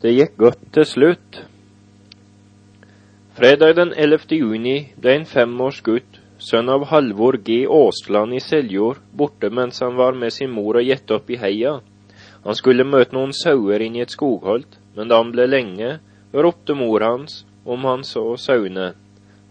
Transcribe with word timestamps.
Det 0.00 0.10
gick 0.10 0.36
gott 0.36 0.72
till 0.72 0.84
slut. 0.84 1.42
Fredag 3.34 3.72
den 3.72 3.92
11 3.92 4.18
juni 4.28 4.92
blev 4.96 5.14
en 5.14 5.26
femårsgutt, 5.26 6.20
son 6.38 6.68
av 6.68 6.84
Halvor 6.84 7.40
G. 7.44 7.66
Åsland 7.66 8.34
i 8.34 8.40
Seljord, 8.40 8.96
borta 9.12 9.50
mens 9.50 9.80
han 9.80 9.96
var 9.96 10.12
med 10.12 10.32
sin 10.32 10.50
mor 10.50 10.76
och 10.76 10.82
gett 10.82 11.10
upp 11.10 11.30
i 11.30 11.36
heja. 11.36 11.80
Han 12.44 12.54
skulle 12.54 12.84
möta 12.84 13.16
någon 13.16 13.32
sauer 13.32 13.80
in 13.80 13.96
i 13.96 14.00
ett 14.00 14.10
skogholt, 14.10 14.78
men 14.94 15.08
då 15.08 15.16
han 15.16 15.32
blev 15.32 15.48
länge 15.48 15.98
ropte 16.32 16.74
mor 16.74 17.00
hans 17.00 17.44
om 17.64 17.84
han 17.84 18.04
så 18.04 18.36
saune. 18.36 18.92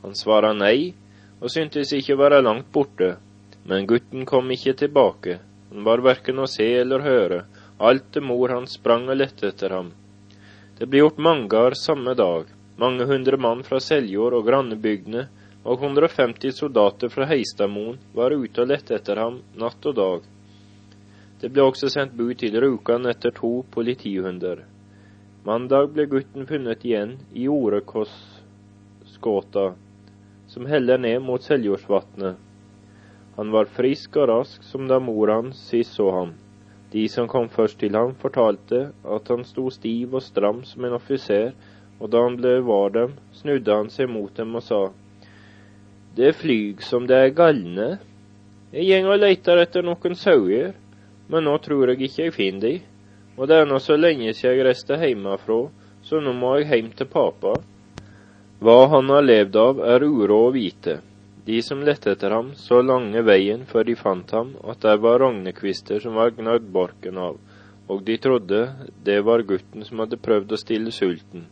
Han 0.02 0.16
svarade 0.16 0.54
nej 0.54 0.93
och 1.39 1.52
syntes 1.52 1.93
inte 1.93 2.16
vara 2.16 2.41
långt 2.41 2.71
borta, 2.71 3.16
men 3.64 3.88
gutten 3.88 4.25
kom 4.25 4.52
inte 4.52 4.73
tillbaka. 4.73 5.38
Han 5.73 5.84
var 5.84 5.98
varken 5.98 6.39
att 6.39 6.50
se 6.50 6.73
eller 6.73 7.00
höra. 7.00 7.41
Allt 7.77 8.14
til 8.14 8.21
mor 8.21 8.50
hans 8.50 8.73
sprang 8.73 9.09
och 9.09 9.16
lette 9.16 9.48
efter 9.48 9.70
honom. 9.70 9.91
Det 10.78 10.86
ble 10.92 11.00
gjort 11.00 11.18
mangar 11.18 11.72
samme 11.72 12.14
dag. 12.14 12.46
Mange 12.76 13.06
hundre 13.08 13.38
mann 13.38 13.64
fra 13.64 13.80
Seljord 13.80 14.34
og 14.36 14.46
grannebygdene 14.50 15.28
og 15.64 15.80
150 15.80 16.52
soldater 16.58 17.10
fra 17.14 17.26
Heistadmoen 17.30 17.98
var 18.18 18.32
ute 18.36 18.62
og 18.62 18.68
lette 18.74 18.96
etter 18.98 19.16
ham 19.24 19.38
natt 19.56 19.86
og 19.88 19.96
dag. 19.96 20.20
Det 21.40 21.50
ble 21.56 21.62
også 21.64 21.88
sendt 21.94 22.18
bud 22.20 22.36
til 22.44 22.60
Rjukan 22.60 23.08
etter 23.08 23.32
to 23.40 23.64
politihunder. 23.72 24.68
Mandag 25.48 25.96
ble 25.96 26.12
gutten 26.12 26.44
funnet 26.50 26.84
igjen 26.84 27.23
i 27.32 27.48
Orekossskåta, 27.48 29.68
som 30.52 30.66
heller 30.68 30.98
ned 31.00 31.23
mot 31.23 31.44
Seljordsvatnet. 31.44 32.36
Han 33.40 33.48
var 33.56 33.72
frisk 33.80 34.20
og 34.20 34.28
rask 34.34 34.60
som 34.68 34.92
da 34.92 35.00
mor 35.00 35.32
hans 35.38 35.56
sist 35.72 35.96
så 35.96 36.12
ham. 36.20 36.36
De 36.95 37.09
som 37.09 37.27
kom 37.27 37.49
först 37.49 37.80
till 37.80 37.95
ham, 37.95 38.16
fortalte 38.16 38.90
at 39.03 39.27
han 39.27 39.41
stod 39.44 39.73
stiv 39.73 40.13
og 40.16 40.23
stram 40.23 40.62
som 40.63 40.86
en 40.88 40.94
offiser, 40.95 41.49
og 42.00 42.08
da 42.14 42.22
han 42.23 42.38
ble 42.39 42.53
var 42.64 42.94
dem, 42.95 43.17
snudde 43.36 43.75
han 43.75 43.89
seg 43.92 44.08
mot 44.08 44.31
dem 44.38 44.56
og 44.56 44.64
sa, 44.64 44.80
Det 46.16 46.31
flyg 46.39 46.80
som 46.80 47.03
det 47.03 47.17
er 47.20 47.33
galne. 47.36 47.88
Jeg 48.72 48.88
gjeng 48.88 49.09
og 49.11 49.20
leiter 49.20 49.59
etter 49.59 49.83
noen 49.83 50.16
sauer, 50.16 50.72
men 51.28 51.44
nå 51.44 51.58
tror 51.66 51.92
jeg 51.92 52.08
ikke 52.08 52.30
jeg 52.30 52.36
finner 52.38 52.64
de, 52.64 52.73
og 53.36 53.52
det 53.52 53.58
er 53.59 53.67
nå 53.67 53.81
så 53.83 54.00
lenge 54.00 54.31
siden 54.31 54.55
jeg 54.55 54.67
reiste 54.70 54.95
hjemmefra, 54.95 55.59
så 56.00 56.23
nå 56.23 56.31
må 56.31 56.53
jeg 56.61 56.70
hjem 56.72 56.94
til 56.95 57.11
pappa. 57.11 57.58
Hva 58.64 58.77
han 58.95 59.11
har 59.11 59.27
levd 59.27 59.59
av, 59.59 59.83
er 59.83 60.08
oro 60.08 60.45
å 60.45 60.55
vite. 60.55 61.02
De 61.46 61.62
som 61.62 61.84
lette 61.86 62.10
etter 62.12 62.34
ham, 62.34 62.54
så 62.58 62.80
lange 62.82 63.22
veien 63.22 63.66
før 63.70 63.86
de 63.86 63.96
fant 64.00 64.32
ham, 64.34 64.56
at 64.66 64.82
der 64.82 64.98
var 64.98 65.20
rognekvister 65.22 66.02
som 66.02 66.18
var 66.18 66.34
gnagd 66.34 66.72
borken 66.74 67.20
av, 67.22 67.38
og 67.86 68.02
de 68.08 68.16
trodde 68.18 68.62
det 69.06 69.20
var 69.28 69.46
gutten 69.46 69.86
som 69.86 70.02
hadde 70.02 70.18
prøvd 70.26 70.56
å 70.56 70.60
stille 70.62 70.94
sulten. 70.96 71.46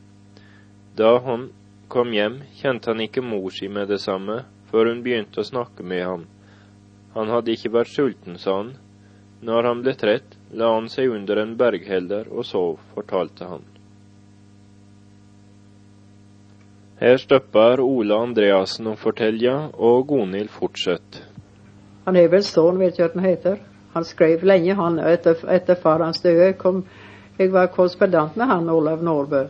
Da 0.98 1.20
han 1.26 1.52
kom 1.94 2.14
hjem, 2.14 2.40
kjente 2.58 2.90
han 2.90 3.04
ikke 3.06 3.22
mor 3.22 3.54
si 3.54 3.70
med 3.70 3.92
det 3.94 4.00
samme, 4.02 4.44
før 4.72 4.90
hun 4.90 5.04
begynte 5.06 5.44
å 5.44 5.46
snakke 5.46 5.86
med 5.86 6.02
ham. 6.08 6.26
Han 7.14 7.30
hadde 7.30 7.54
ikke 7.54 7.76
vært 7.76 7.94
sulten, 7.94 8.40
sa 8.42 8.58
han. 8.64 8.74
Når 9.46 9.70
han 9.70 9.86
ble 9.86 9.94
trett, 10.00 10.40
la 10.58 10.72
han 10.74 10.90
seg 10.90 11.14
under 11.14 11.44
en 11.44 11.54
berghelder 11.60 12.34
og 12.34 12.48
sov, 12.50 12.82
fortalte 12.96 13.46
han. 13.52 13.73
Her 17.00 17.18
stopper 17.18 17.82
Ola 17.82 18.22
Andreassen 18.24 18.88
å 18.88 18.96
fortelle, 18.96 19.54
og 19.74 20.08
Gonhild 20.08 20.50
fortsetter. 20.50 21.26
Han 22.06 22.16
är 22.16 22.28
väl 22.28 22.44
son, 22.44 22.80
vet 22.80 23.00
jag 23.00 23.08
vad 23.08 23.16
han 23.16 23.26
heter. 23.26 23.58
Han 23.94 24.06
skrev 24.06 24.44
länge 24.44 24.74
han, 24.74 25.00
efter, 25.00 25.50
efter 25.50 25.76
far 25.76 26.00
hans 26.00 26.22
död. 26.22 26.58
Kom, 26.58 26.84
jag 27.38 27.50
var 27.50 27.68
korrespondent 27.68 28.36
med 28.36 28.48
han, 28.48 28.70
Olav 28.70 29.04
Norrby, 29.04 29.48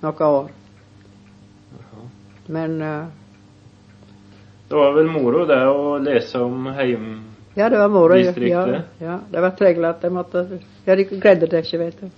några 0.00 0.28
år. 0.28 0.48
Men, 2.46 2.82
eh, 2.82 3.04
Det 4.68 4.74
var 4.74 4.92
vel 4.92 5.06
moro 5.06 5.46
det 5.46 5.66
å 5.68 5.98
lese 5.98 6.38
om 6.38 6.66
heim... 6.66 7.24
ja 7.54 7.68
det 7.68 7.78
var 7.78 7.88
moro. 7.88 8.16
Ja, 8.16 8.82
ja, 8.98 9.20
det 9.30 9.40
var 9.40 9.50
trevligt. 9.50 10.00
Det 10.00 10.10
måtte, 10.10 10.58
jag 10.84 10.98
grädde 10.98 11.46
det 11.46 11.74
vet 11.74 12.00
du. 12.00 12.10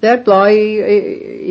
Det 0.00 0.08
är 0.08 0.14
ett 0.14 0.24
blad 0.24 0.52
i, 0.52 0.54
i, 0.54 0.96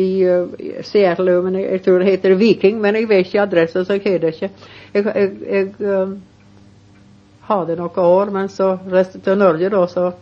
i, 0.02 0.22
eh, 0.22 0.82
Seattle, 0.82 1.42
men 1.42 1.54
jag, 1.54 1.82
tror 1.82 1.98
det 1.98 2.04
heter 2.04 2.30
Viking, 2.30 2.80
men 2.80 2.94
jag 2.94 3.06
vet 3.06 3.26
inte 3.26 3.42
adressen 3.42 3.86
så 3.86 3.98
kan 3.98 4.12
det 4.12 4.26
inte. 4.26 4.48
Jag, 4.92 5.06
jag, 5.06 5.30
jag 5.50 5.80
um, 5.80 6.22
hade 7.40 7.76
några 7.76 8.06
år, 8.06 8.26
men 8.26 8.48
så 8.48 8.78
reste 8.86 9.20
till 9.20 9.38
Norge 9.38 9.68
då 9.68 9.86
så, 9.86 10.12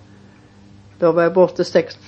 då 0.98 1.12
var 1.12 1.22
jag 1.22 1.32
borta 1.32 1.64
sex, 1.64 1.98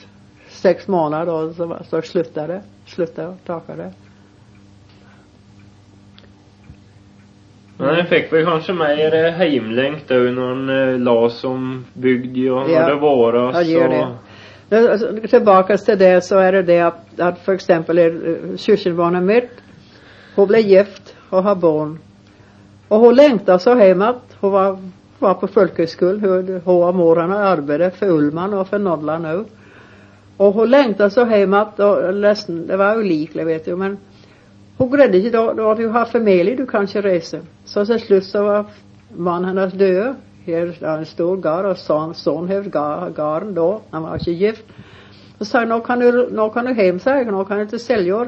sex 0.49 0.89
månader 0.89 1.27
då, 1.27 1.53
så, 1.53 1.77
så 1.91 2.03
slutade, 2.03 2.63
slutade 2.87 3.29
och 3.29 3.45
takade. 3.47 3.93
Men 7.81 7.95
han 7.95 8.07
fikk 8.07 8.33
vel 8.33 8.45
kanskje 8.45 8.75
mer 8.77 9.15
eh, 9.15 9.31
heimlengt 9.33 10.11
òg 10.13 10.27
når 10.37 10.49
han 10.49 10.73
eh, 10.75 10.99
las 11.01 11.45
om 11.49 11.87
bygd 11.95 12.37
når 12.37 12.69
Ja. 12.71 12.89
det 12.89 12.95
våras 13.01 13.55
Ja, 13.55 13.63
det 13.63 13.71
gör 13.71 13.89
det. 13.89 14.09
Eh, 14.71 14.91
alltså, 14.91 15.29
tillbaka 15.29 15.77
till 15.77 15.99
det 15.99 16.25
så 16.25 16.39
är 16.39 16.53
det 16.53 16.63
det 16.63 16.81
att, 16.81 17.21
att 17.21 17.39
för 17.39 17.53
exempel 17.53 17.99
eh, 17.99 18.05
är 18.05 19.21
mitt, 19.21 19.51
hon 20.35 20.49
blev 20.49 20.61
gift 20.61 21.15
och 21.31 21.43
har 21.43 21.55
barn. 21.55 21.99
Och 22.89 22.99
hon 22.99 23.15
längtar 23.15 23.59
så 23.59 23.75
hemåt. 23.75 24.23
Hon 24.41 24.53
var, 24.53 24.79
var 25.19 25.35
på 25.35 25.49
folkhögskola. 25.49 26.29
Hon, 26.29 26.61
hon 26.65 26.85
och 26.85 26.95
morarna 26.95 27.39
arbetade 27.39 27.91
för 27.91 28.11
Ullman 28.11 28.55
och 28.55 28.69
för 28.69 28.79
Norrland 28.79 29.23
nu. 29.23 29.45
Och 30.37 30.55
hon 30.55 30.71
längtar 30.71 31.09
så 31.09 31.25
hemåt 31.25 31.81
och 31.81 32.15
ledsen, 32.15 32.67
det 32.67 32.77
var 32.77 32.99
olikligt 32.99 33.47
vet 33.47 33.65
du 33.65 33.77
men 33.77 33.99
hon 34.77 34.91
grädde 34.91 35.19
inte 35.19 35.31
då, 35.31 35.53
då 35.53 35.75
du 35.75 35.87
har 35.87 36.05
familj 36.05 36.57
du 36.57 36.67
kanske 36.67 37.01
reser. 37.01 37.41
Så 37.65 37.87
till 37.87 38.01
slut 38.01 38.25
så 38.25 38.43
var 38.43 38.65
mannen 39.17 39.59
hennes 39.59 39.73
död. 39.75 40.15
Här 40.55 40.99
en 40.99 41.07
stor 41.07 41.37
gar 41.37 41.65
och 41.65 41.79
son, 41.79 42.15
son 42.15 42.49
höll 42.49 42.69
gar, 42.69 43.53
då, 43.53 43.81
han 43.91 44.03
var 44.03 44.15
inte 44.15 44.31
gift. 44.31 44.65
Och 45.39 45.47
sa, 45.47 45.65
nu 45.65 45.81
kan 45.81 45.99
du, 45.99 46.31
nu 46.31 46.51
kan 46.51 46.65
du 46.65 46.73
hem, 46.73 47.01
sa 47.01 47.11
jag, 47.11 47.27
nu 47.27 47.45
kan 47.45 47.57
du 47.57 47.63
inte 47.63 47.79
sälja. 47.79 48.27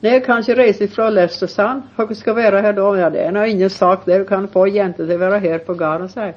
Nej, 0.00 0.12
jag 0.12 0.24
kanske 0.24 0.54
reser 0.54 0.86
från 0.86 1.14
Leicestersand. 1.14 1.82
Hur 1.96 2.14
ska 2.14 2.34
vara 2.34 2.60
här 2.60 2.72
då? 2.72 2.96
Ja, 2.96 3.10
det 3.10 3.20
är 3.20 3.32
nog 3.32 3.46
ingen 3.46 3.70
sak 3.70 4.00
där. 4.04 4.18
Du 4.18 4.24
kan 4.24 4.48
få 4.48 4.66
jäntor 4.66 5.04
till 5.04 5.14
att 5.14 5.20
vara 5.20 5.38
här 5.38 5.58
på 5.58 5.74
garden, 5.74 6.08
sa 6.08 6.20
jag. 6.20 6.34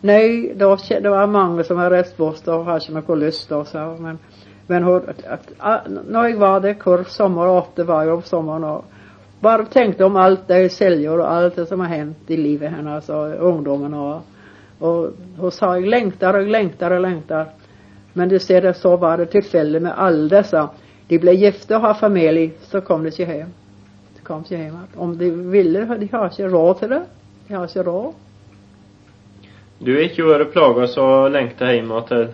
Nej, 0.00 0.54
då, 0.56 0.76
det 0.88 1.08
var 1.08 1.26
många 1.26 1.64
som 1.64 1.76
har 1.76 1.90
rest 1.90 2.16
bort 2.16 2.48
och 2.48 2.64
har 2.64 2.74
inte 2.74 2.92
någon 2.92 3.20
lust 3.20 3.48
då, 3.48 3.64
sa. 3.64 3.96
Men, 4.00 4.18
men 4.66 4.82
hon, 4.82 5.02
att, 5.28 5.52
att, 5.58 5.86
när 6.08 6.28
jag 6.28 6.36
var 6.36 6.60
där, 6.60 6.74
kurs 6.74 7.06
sommar 7.06 7.46
och 7.46 7.56
åtta 7.56 7.84
var 7.84 8.04
jag 8.04 8.22
på 8.22 8.28
sommaren 8.28 8.64
och 8.64 8.84
bara 9.42 9.64
tänkte 9.64 10.04
om 10.04 10.16
allt 10.16 10.48
det 10.48 10.58
i 10.62 10.68
Seljord 10.68 11.20
och 11.20 11.30
allt 11.30 11.56
det 11.56 11.66
som 11.66 11.80
har 11.80 11.86
hänt 11.86 12.30
i 12.30 12.36
livet 12.36 12.70
henne, 12.70 12.94
alltså 12.94 13.12
ungdomen 13.24 13.94
och, 13.94 14.22
och 14.78 15.10
hon 15.38 15.50
sa 15.50 15.74
jag 15.74 15.86
längtar 15.86 16.34
och 16.34 16.46
längtar 16.46 16.90
och 16.90 17.00
längtar. 17.00 17.46
Men 18.12 18.28
du 18.28 18.38
ser 18.38 18.62
det 18.62 18.74
så 18.74 18.96
var 18.96 19.16
det 19.16 19.26
tillfälle 19.26 19.80
med 19.80 19.92
alla 19.98 20.28
dessa. 20.28 20.68
De 21.08 21.18
blev 21.18 21.34
gifta 21.34 21.76
och 21.76 21.82
har 21.82 21.94
familj, 21.94 22.52
så 22.60 22.80
kom 22.80 23.02
de 23.02 23.08
inte 23.08 23.24
hem. 23.24 23.48
De 24.16 24.22
kom 24.22 24.38
inte 24.38 24.56
hem. 24.56 24.76
Om 24.96 25.18
de 25.18 25.50
ville, 25.50 25.80
de 25.80 26.08
har 26.12 26.24
inte 26.24 26.48
råd 26.48 26.78
till 26.78 26.88
det. 26.88 27.02
De 27.48 27.54
har 27.54 27.62
inte 27.62 27.82
råd. 27.82 28.14
Du 29.78 29.94
har 29.94 30.04
ikke 30.06 30.22
vært 30.22 30.52
plaga 30.54 30.86
så 30.86 31.04
lengta 31.28 31.72
hjem 31.72 31.90
til 32.08 32.28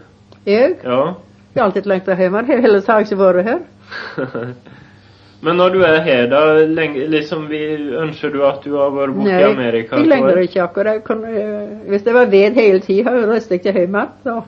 Jag, 0.44 0.76
Ja. 0.84 1.14
jag 1.52 1.62
har 1.62 1.66
alltid 1.66 1.86
längtat 1.86 2.18
hem. 2.18 2.34
Eller 2.34 2.80
så 2.80 2.92
har 2.92 3.06
jag 3.10 3.16
varit 3.16 3.44
här. 3.44 3.60
Men 5.40 5.56
når 5.56 5.70
du 5.70 5.82
er 5.86 6.00
her, 6.02 6.26
da 6.26 6.38
liksom 6.66 7.44
vi, 7.48 7.58
ønsker 7.94 8.32
du 8.34 8.40
at 8.46 8.64
du 8.64 8.72
har 8.76 8.90
vært 8.90 9.12
borte 9.14 9.30
i 9.30 9.44
Amerika? 9.52 9.96
jag 9.96 10.06
längtar 10.06 10.32
for- 10.32 10.40
inte 10.42 10.62
akkurat. 10.62 11.10
Eh, 11.10 11.68
Hvis 11.88 12.02
det 12.04 12.12
var 12.12 12.26
ved 12.26 12.52
hela 12.54 12.78
tiden, 12.80 13.06
har 13.06 13.16
jag 13.20 13.28
rest 13.30 13.50
inte 13.52 13.70
hem. 13.70 13.96
Så. 14.22 14.42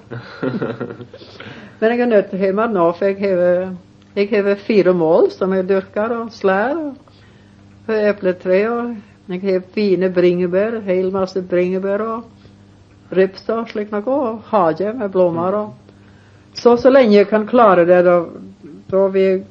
Men 1.79 1.91
jag 1.91 2.01
är 2.01 2.07
nødt 2.07 2.31
til 2.31 2.39
hem 2.39 2.57
nu, 2.57 2.93
för 2.93 3.07
jag 3.07 3.21
har, 3.21 3.77
jag 4.15 4.43
har 4.45 4.55
fyra 4.55 4.93
mål 4.93 5.31
som 5.31 5.53
jag 5.53 5.65
dyrkar 5.65 6.11
och 6.23 6.33
slär 6.33 6.93
och 7.87 7.95
äppelträd 7.95 8.71
och 8.73 8.91
jag 9.27 9.41
har 9.53 9.61
fina 9.75 10.09
bringebär, 10.09 10.73
en 10.73 10.83
hel 10.83 11.11
massa 11.13 11.41
bringebär 11.41 12.03
och 12.03 12.25
rips 13.11 13.49
och 13.49 13.69
slik 13.69 13.91
noe, 13.91 14.03
och 14.31 14.39
hage 14.45 14.93
med 14.93 15.11
blommor 15.11 15.55
och 15.55 15.75
så, 16.55 16.77
så 16.77 16.91
länge 16.91 17.17
jag 17.19 17.29
kan 17.31 17.47
klara 17.47 17.85
det 17.85 18.03
då, 18.03 18.29
då 18.87 19.09
vi 19.09 19.45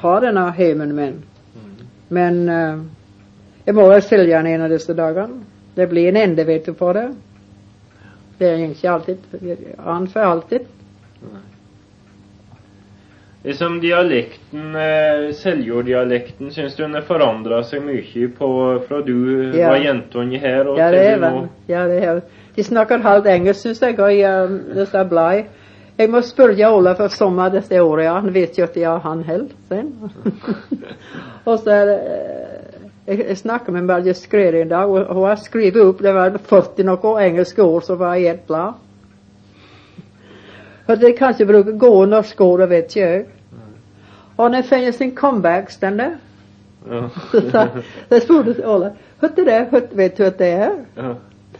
har 0.00 0.20
denna 0.20 0.50
hemmen 0.50 0.94
min. 0.96 1.22
Men 2.08 2.48
eh, 2.48 2.78
jag 3.64 3.74
må 3.74 3.88
väl 3.88 4.02
sälja 4.02 4.36
den 4.36 4.46
en 4.46 4.62
av 4.62 4.68
dessa 4.68 4.94
dagar. 4.94 5.28
Det 5.74 5.86
blir 5.86 6.08
en 6.08 6.16
ände 6.16 6.44
vet 6.44 6.66
du 6.66 6.72
på 6.74 6.92
det. 6.92 7.14
Det 8.38 8.46
är 8.48 8.56
inte 8.56 8.90
alltid, 8.90 9.18
an 9.76 10.08
för 10.08 10.20
alltid. 10.20 10.60
Liksom 13.42 13.80
dialekten, 13.80 14.74
eh, 14.76 15.32
Seljord-dialekten, 15.32 16.50
syns 16.50 16.76
du 16.76 16.82
den 16.88 17.02
forandra 17.02 17.62
seg 17.64 17.82
mye 17.82 18.28
på 18.38 18.48
fra 18.88 19.00
du 19.00 19.52
Ja. 19.56 19.68
var 19.68 19.76
jentungen 19.76 20.40
her 20.40 20.66
og 20.68 20.78
Ja, 20.78 20.90
det 20.90 20.98
til 20.98 21.06
är 21.06 21.14
du 21.14 21.20
väl. 21.20 21.32
nå? 21.34 21.48
Ja, 21.66 21.86
det 21.86 22.04
är 22.04 22.20
De 22.56 22.64
snackar 22.64 22.98
halvt 22.98 23.26
engelska 23.26 23.74
syns 23.74 23.82
jag 23.98 24.14
i 24.14 24.24
um, 24.24 24.60
dessa 24.74 25.04
blad. 25.04 25.44
Jeg 25.98 26.10
må 26.10 26.20
spørre 26.22 26.68
Ola 26.70 26.92
for 26.94 27.10
sommer 27.10 27.50
dette 27.50 27.80
året, 27.82 28.04
ja. 28.04 28.12
Han 28.20 28.34
vet 28.34 28.58
jo 28.58 28.64
at 28.68 28.76
jeg 28.76 28.86
har 28.88 29.00
han 29.02 29.22
heller 29.26 29.48
sen. 29.68 29.88
og 31.48 31.58
så 31.58 31.78
det 31.88 31.96
eh, 33.08 33.24
jeg 33.28 33.38
snakket 33.40 33.72
med 33.74 33.82
Margit 33.88 34.16
Skred 34.16 34.54
en 34.54 34.68
dag, 34.68 34.88
og 34.88 35.14
hun 35.16 35.26
har 35.26 35.40
skrevet 35.40 35.80
opp 35.80 36.02
det 36.04 36.12
var 36.14 36.36
40 36.50 36.84
noen 36.86 37.22
engelske 37.24 37.62
ord 37.64 37.82
som 37.86 37.98
var 37.98 38.14
ett 38.20 38.44
blad. 38.46 38.76
Og 40.88 41.00
det 41.00 41.16
kanskje 41.18 41.46
bruker 41.48 41.72
gå 41.80 41.92
norske 42.08 42.44
ord, 42.44 42.60
det 42.60 42.70
vet 42.70 42.96
jeg. 42.96 43.24
Og 44.38 44.52
det 44.54 44.64
finnes 44.68 45.00
en 45.02 45.14
comeback, 45.16 45.72
der. 45.80 46.14
Ja. 46.88 47.08
Så 47.32 47.40
sa, 47.50 47.66
så 48.08 48.20
spurte 48.22 48.54
Ola, 48.64 48.92
er 49.22 49.34
det? 49.34 49.58
Hva- 49.72 49.96
Vet 49.98 50.16
du 50.18 50.22
hva 50.22 50.30
det 50.38 50.52
er? 50.52 50.76
ja. 50.96 51.14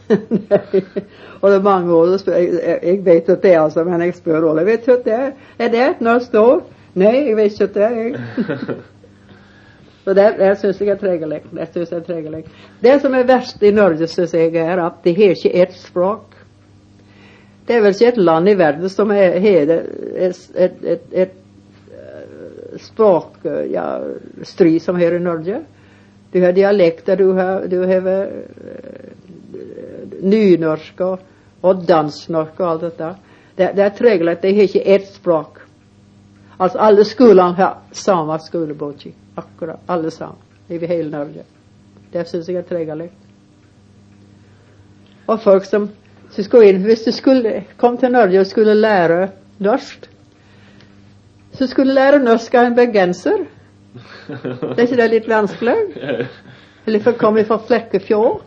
Och 1.41 1.51
det 1.51 1.57
är 1.57 1.61
många 1.61 1.95
år, 1.95 2.19
jeg, 2.27 2.79
jeg, 2.83 3.05
vet 3.05 3.29
at 3.29 3.43
det 3.43 3.53
er 3.55 3.61
altså, 3.61 3.85
men 3.85 4.03
jeg 4.03 4.15
spør 4.15 4.47
Ola, 4.51 4.65
vet 4.65 4.87
du 4.87 4.93
at 4.93 5.05
det 5.05 5.13
er? 5.15 5.33
Er 5.59 5.69
det 5.69 5.83
et 5.85 6.01
norsk 6.01 6.35
ord? 6.35 6.63
Nei, 6.99 7.29
jeg 7.29 7.37
vet 7.37 7.53
ikke 7.53 7.65
at 7.65 7.75
det 7.75 7.85
er. 7.85 8.79
Så 10.09 10.15
det, 10.17 10.25
det 10.39 10.55
syns 10.57 10.81
jeg 10.81 10.89
er 10.89 10.97
trevelig. 10.97 11.43
Det 11.53 11.67
synes 11.73 11.91
jeg 11.91 11.99
er 11.99 12.05
trevelig. 12.07 12.45
Det 12.81 12.95
som 13.03 13.15
er 13.15 13.27
verst 13.29 13.63
i 13.63 13.71
Norge, 13.77 14.07
syns 14.09 14.33
jeg, 14.35 14.55
er 14.57 14.81
at 14.81 15.03
de 15.05 15.13
har 15.19 15.35
ikke 15.37 15.53
ett 15.63 15.75
språk. 15.77 16.39
Det 17.69 17.77
er 17.77 17.83
vel 17.85 17.93
ikke 17.93 18.09
et 18.15 18.23
land 18.25 18.49
i 18.49 18.55
verden 18.57 18.89
som 18.89 19.11
er- 19.13 19.37
har 19.45 19.59
et, 19.61 19.91
et, 20.17 20.79
et, 20.95 21.03
et 21.13 21.37
eh, 21.93 22.79
språk, 22.81 23.37
eh, 23.45 23.67
ja, 23.75 23.85
stri 24.49 24.79
som 24.81 24.97
her 24.97 25.19
i 25.19 25.21
Norge. 25.21 25.61
Du 26.33 26.41
har 26.41 26.57
dialekter, 26.57 27.17
du 27.17 27.33
har, 27.37 27.67
du 27.69 27.83
har 27.85 28.09
eh, 28.15 29.13
nynorsk 30.21 31.01
og, 31.01 31.25
og 31.63 31.87
dansnorsk 31.89 32.61
og 32.61 32.71
alt 32.71 32.87
dette. 32.89 33.15
Det, 33.59 33.73
det 33.77 33.85
er 33.85 34.29
at 34.31 34.43
de 34.43 34.55
har 34.55 34.69
ikke 34.69 34.85
ett 34.85 35.09
språk. 35.15 35.59
Altså 36.59 36.79
alle 36.79 37.05
skolene 37.05 37.55
har 37.55 37.79
samme 37.93 38.39
skolebok. 38.39 39.07
Akkurat. 39.35 39.81
Alle 39.87 40.11
sammen. 40.11 40.39
I 40.69 40.79
hele 40.87 41.11
Norge. 41.11 41.45
Det 42.13 42.29
syns 42.29 42.49
jeg 42.49 42.57
er 42.57 42.63
trevelig. 42.63 43.11
Og 45.27 45.41
folk 45.41 45.65
som, 45.65 45.89
som 46.31 46.45
skulle 46.45 46.69
inn 46.69 46.83
Hvis 46.85 47.05
du 47.05 47.13
skulle 47.13 47.65
kom 47.77 47.99
til 47.99 48.13
Norge 48.13 48.41
og 48.41 48.47
skulle 48.47 48.75
lære 48.75 49.29
norsk, 49.59 50.09
så 51.53 51.67
skulle 51.67 51.95
lære 51.95 52.19
norsk 52.23 52.55
av 52.55 52.69
en 52.69 52.77
bergenser. 52.77 53.47
Er 54.29 54.83
ikke 54.83 54.97
det 54.97 55.11
litt 55.11 55.29
vanskelig? 55.29 55.77
Eller 56.87 57.03
for 57.05 57.19
komme 57.19 57.45
fra 57.45 57.59
Flekkefjord? 57.59 58.43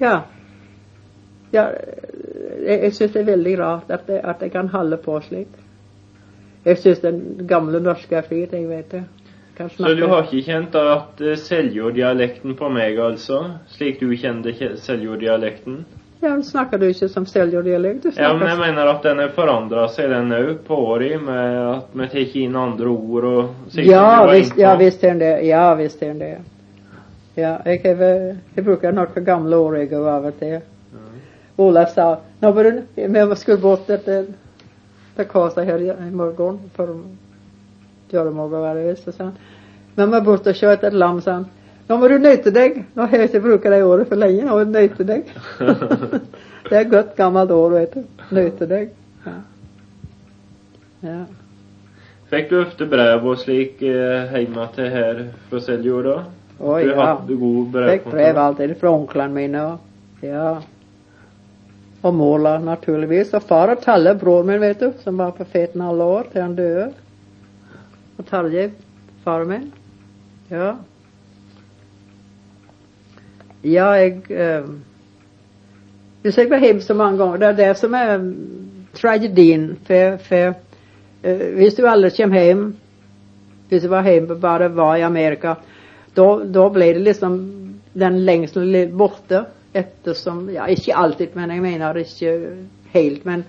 ja. 0.00 0.20
Ja. 1.52 1.62
ja 1.62 1.66
jeg, 2.66 2.82
jeg 2.82 2.94
syns 2.94 3.12
det 3.12 3.20
er 3.22 3.30
veldig 3.30 3.58
rart 3.60 3.90
at 3.90 4.06
det, 4.06 4.20
at 4.24 4.40
det 4.40 4.50
kan 4.52 4.68
holde 4.68 4.96
på 4.96 5.20
slik. 5.24 5.48
Jeg 6.64 6.78
syns 6.78 7.00
den 7.00 7.22
gamle 7.48 7.80
norske 7.80 8.16
er 8.18 8.26
fint, 8.26 8.52
jeg 8.52 8.68
vet 8.68 8.90
det. 8.92 9.04
Så 9.74 9.94
du 9.98 10.04
har 10.06 10.22
ikke 10.22 10.44
kjent 10.46 10.76
at 10.78 11.18
uh, 11.18 11.32
Seljord-dialekten 11.34 12.54
på 12.54 12.68
meg, 12.70 12.98
altså? 13.02 13.40
Slik 13.74 13.98
du 13.98 14.12
kjenner 14.14 14.54
kje- 14.54 14.76
Seljord-dialekten? 14.78 15.80
Ja, 16.20 16.28
men 16.28 16.44
snakker 16.44 16.78
du 16.78 16.88
ikke 16.88 17.08
som 17.08 17.26
seljorddialekt? 17.26 18.06
Ja, 18.16 18.32
men 18.34 18.48
jeg 18.48 18.58
mener 18.58 18.88
at 18.90 19.02
den 19.06 19.20
har 19.22 19.28
forandra 19.36 19.84
seg, 19.94 20.10
den 20.10 20.32
òg, 20.34 20.48
på 20.66 20.78
året, 20.90 21.20
med 21.22 21.58
at 21.62 21.92
vi 21.94 22.08
tar 22.10 22.38
inn 22.40 22.56
andre 22.58 22.90
ord 22.90 23.26
og 23.28 23.76
Ja, 23.78 24.26
visst, 24.26 24.58
ja, 24.58 24.74
visst 24.80 25.04
er 25.04 25.14
den 25.14 25.20
det. 25.22 25.34
Ja, 25.46 25.74
visst 25.78 26.02
er 26.02 26.14
den 26.14 26.18
det. 26.18 26.32
Ja, 27.38 27.52
jeg, 27.64 27.94
vel- 28.00 28.34
jeg 28.56 28.64
bruker 28.66 28.92
noen 28.92 29.24
gamle 29.24 29.62
ord 29.62 29.78
jeg 29.78 29.92
av 29.94 30.26
og 30.26 30.40
til. 30.40 30.58
Ola 31.58 31.86
sa 31.90 32.08
Nå 32.40 32.52
var 32.54 32.64
du 32.64 32.82
Vi 32.94 33.36
skulle 33.36 33.58
bort 33.58 33.90
etter 33.90 34.28
til 35.16 35.26
Kasa 35.26 35.64
her 35.66 35.82
i 35.82 35.90
i 35.90 36.10
morgen 36.14 36.60
for 36.76 36.94
Gjøremorgen 38.10 38.62
var 38.62 38.74
det 38.74 38.86
visst. 38.86 39.04
så 39.04 39.12
sa 39.12 39.24
han. 39.24 39.34
Vi 39.96 40.06
må 40.06 40.20
bort 40.24 40.46
og 40.46 40.54
kjøre 40.54 40.78
etter 40.78 40.88
et 40.88 40.94
lam, 40.94 41.20
sa 41.20 41.32
han. 41.32 41.48
Nå 41.88 41.96
må 41.96 42.08
du 42.08 42.18
nøyte 42.20 42.52
deg. 42.54 42.82
Nå 42.94 43.06
har 43.08 43.18
jeg 43.18 43.30
ikke 43.30 43.42
brukt 43.46 43.66
det 43.68 43.82
ordet 43.84 44.06
for 44.08 44.20
lenge. 44.20 44.44
Nå 44.44 44.54
må 44.54 44.64
du 44.64 44.72
nøyte 44.72 45.04
deg. 45.08 45.28
det 46.70 46.78
et 46.78 46.90
godt 46.92 47.14
gammelt 47.16 47.52
ord, 47.52 47.74
vet 47.76 47.94
du. 47.96 48.24
Nøyte 48.30 48.68
deg. 48.70 48.90
Ja. 49.26 49.34
ja. 51.08 51.20
Fikk 52.28 52.50
du 52.50 52.58
ofte 52.60 52.88
brev 52.88 53.24
og 53.24 53.38
slik 53.40 53.82
eh, 53.82 54.34
hjemme 54.36 54.66
til 54.74 54.90
her 54.92 55.22
fra 55.48 55.62
Seljord, 55.64 56.08
da? 56.08 56.18
Oi, 56.58 56.82
du 56.84 56.90
ja. 56.90 56.98
hatt 57.00 57.28
god 57.28 57.70
brev 57.72 57.88
brevkontakt? 57.88 58.42
alltid 58.44 58.76
fra 58.80 58.92
onklene 58.92 59.34
mine. 59.34 59.64
Og, 59.64 60.26
ja 60.26 60.50
och 62.00 62.14
Måla, 62.14 62.58
naturligtvis. 62.58 63.34
Och 63.34 63.42
far 63.42 63.72
och 63.72 63.80
Talle, 63.80 64.14
bror 64.14 64.44
min, 64.44 64.60
vet 64.60 64.80
du, 64.80 64.92
som 65.04 65.16
var 65.16 65.30
profeten 65.30 65.80
alla 65.80 66.04
år 66.04 66.26
till 66.32 66.40
han 66.42 66.56
døde. 66.56 66.92
Och 68.16 68.26
Tarjei, 68.26 68.70
far 69.24 69.44
min. 69.44 69.72
Ja. 70.48 70.76
Ja, 73.62 73.98
jag 73.98 74.30
eh, 74.30 74.64
jag 76.22 76.38
jeg 76.38 76.50
var 76.50 76.58
hjemme 76.58 76.80
så 76.80 76.94
många 76.94 77.16
gånger. 77.16 77.38
Det 77.38 77.46
är 77.46 77.52
det 77.52 77.74
som 77.74 77.94
är 77.94 78.14
ehm, 78.14 78.36
tragedin, 78.92 79.76
för 79.84 80.16
för 80.16 80.54
for 81.22 81.62
eh, 81.62 81.72
du 81.76 81.88
aldrig 81.88 82.16
kom 82.16 82.32
hem, 82.32 82.58
om 82.58 82.76
du 83.68 83.88
var 83.88 84.02
hemma 84.02 84.32
och 84.32 84.38
bara 84.38 84.68
var 84.68 84.96
i 84.96 85.02
Amerika, 85.02 85.56
då 86.14 86.42
då 86.44 86.70
blev 86.70 86.94
det 86.94 87.00
liksom 87.00 87.52
den 87.92 88.24
längst 88.24 88.56
borta. 88.92 89.44
Ettersom 89.72 90.50
Ja, 90.50 90.66
ikke 90.68 90.96
alltid, 90.96 91.34
men 91.36 91.50
jeg 91.50 91.62
mener 91.62 91.98
ikke 92.00 92.34
helt. 92.92 93.24
Men, 93.24 93.44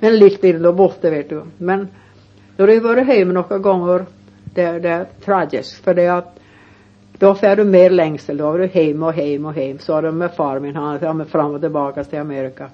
men 0.00 0.18
litt 0.18 0.40
blir 0.40 0.60
det 0.62 0.72
borte, 0.76 1.10
vet 1.10 1.30
du. 1.30 1.42
Men 1.58 1.88
når 2.56 2.66
du 2.66 2.80
varit 2.80 3.06
vært 3.06 3.16
hjemme 3.16 3.36
noen 3.36 3.62
ganger, 3.62 4.06
det, 4.54 4.68
det 4.84 4.92
er 4.92 5.06
tragisk. 5.24 5.82
For 5.84 5.96
det 5.98 6.06
at 6.12 6.36
da 7.18 7.34
får 7.34 7.56
du 7.56 7.64
mer 7.64 7.90
lengsel. 7.90 8.38
Da 8.38 8.52
er 8.52 8.64
du 8.64 8.78
hjemme 8.78 9.10
og 9.10 9.20
hjemme 9.20 9.52
og 9.52 9.60
hjemme. 9.60 9.84
Så 9.84 9.96
er 9.96 10.08
det 10.08 10.14
med 10.14 10.34
far 10.36 10.60
min. 10.60 10.76
Han 10.76 11.20
er 11.20 11.30
fram 11.30 11.56
og 11.56 11.60
tilbake 11.60 12.04
til 12.04 12.20
Amerika. 12.20 12.68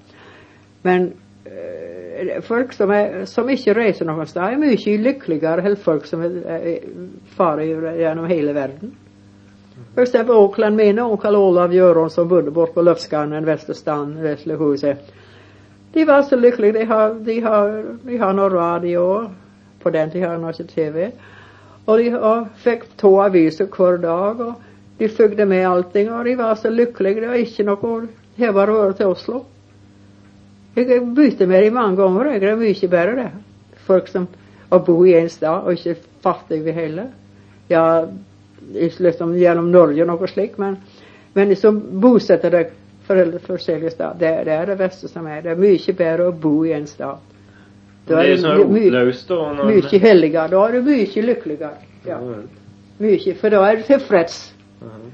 Men 0.83 1.13
eh, 1.45 2.41
folk 2.43 2.73
som, 2.73 2.91
er, 2.91 3.25
som 3.25 3.49
ikke 3.49 3.75
reiser 3.77 4.07
noe 4.07 4.25
sted, 4.27 4.43
er 4.43 4.59
mye 4.59 4.97
lykkeligere 5.07 5.63
enn 5.63 5.79
folk 5.79 6.07
som 6.07 6.23
är 6.23 6.41
er, 6.43 6.89
farer 7.37 7.95
gjennom 7.99 8.27
hele 8.27 8.53
verden. 8.53 8.95
For 9.93 10.01
Auckland 10.01 10.29
onklene 10.29 10.75
mine, 10.75 11.03
onkel 11.03 11.35
Olav 11.35 11.73
Gjøron 11.73 12.09
som 12.09 12.27
bodde 12.27 12.51
bort 12.51 12.73
på 12.73 12.81
Løfskanen, 12.81 13.45
Västerstan, 13.45 14.15
Veslehuset. 14.23 15.11
De 15.93 16.05
var 16.05 16.21
så 16.21 16.35
lyckliga, 16.35 16.71
De 16.73 16.85
har, 16.85 17.13
de 17.13 17.39
har, 17.41 17.83
de 18.03 18.17
har 18.17 18.33
någon 18.33 18.51
radio. 18.51 19.29
På 19.83 19.89
den 19.89 20.11
tiden 20.11 20.29
har 20.29 20.37
de 20.37 20.49
ikke 20.49 20.63
TV. 20.63 21.11
Och 21.85 21.97
de 21.97 22.15
och 22.15 22.47
fick 22.57 22.97
två 22.97 23.21
aviser 23.21 23.65
kvar 23.65 23.97
dag. 23.97 24.41
och 24.41 24.53
De 24.97 25.09
följde 25.09 25.45
med 25.45 25.69
allting, 25.69 26.13
och 26.13 26.23
de 26.23 26.35
var 26.35 26.55
så 26.55 26.69
lyckliga, 26.69 27.21
Det 27.21 27.27
var 27.27 27.35
inte 27.35 27.63
något 27.63 28.09
häva 28.35 28.67
røre 28.67 28.93
till 28.93 29.05
Oslo. 29.05 29.45
Jag 30.73 31.07
bytte 31.07 31.47
med 31.47 31.63
dem 31.63 31.73
många 31.73 31.95
gånger, 31.95 32.39
det 32.39 32.49
är 32.49 32.55
mycket 32.55 32.89
bättre 32.89 33.15
det. 33.15 33.31
Folk 33.85 34.07
som 34.07 34.27
att 34.69 34.85
bo 34.85 35.05
i 35.07 35.19
en 35.19 35.29
stad 35.29 35.63
och 35.63 35.71
inte 35.71 35.95
fattiga 36.21 36.71
heller. 36.71 37.07
Jag 37.67 38.09
Liksom 38.73 39.35
gjennom 39.37 39.71
Norge 39.71 40.05
noe 40.05 40.27
slikt, 40.27 40.57
men, 40.57 40.77
men 41.35 41.49
liksom 41.49 41.79
bosette 42.01 42.49
deg 42.49 42.71
foreldre 43.07 43.39
forskjellige 43.43 43.91
steder. 43.91 44.15
Det, 44.19 44.31
det 44.47 44.53
er 44.57 44.65
det 44.71 44.77
beste 44.79 45.07
som 45.11 45.27
er. 45.27 45.41
Det 45.45 45.51
er 45.51 45.59
mye 45.61 45.93
bedre 45.99 46.27
å 46.31 46.35
bo 46.41 46.63
i 46.65 46.71
en 46.73 46.87
stad. 46.87 47.17
Det 48.07 48.17
er 48.19 48.37
så 48.37 48.55
my- 48.57 48.65
my- 48.67 48.89
rotløst, 48.89 49.27
da. 49.29 49.35
når- 49.53 49.65
mye 49.71 49.99
helligere. 49.99 50.49
Da 50.51 50.63
er 50.67 50.71
du 50.71 50.81
mye 50.89 51.21
lykkeligere. 51.27 51.77
Ja, 52.05 52.17
Ja. 52.19 52.41
mye. 52.99 53.35
For 53.39 53.49
da 53.49 53.61
er 53.69 53.75
du 53.75 53.83
tilfreds. 53.83 54.53
Mhm. 54.81 55.11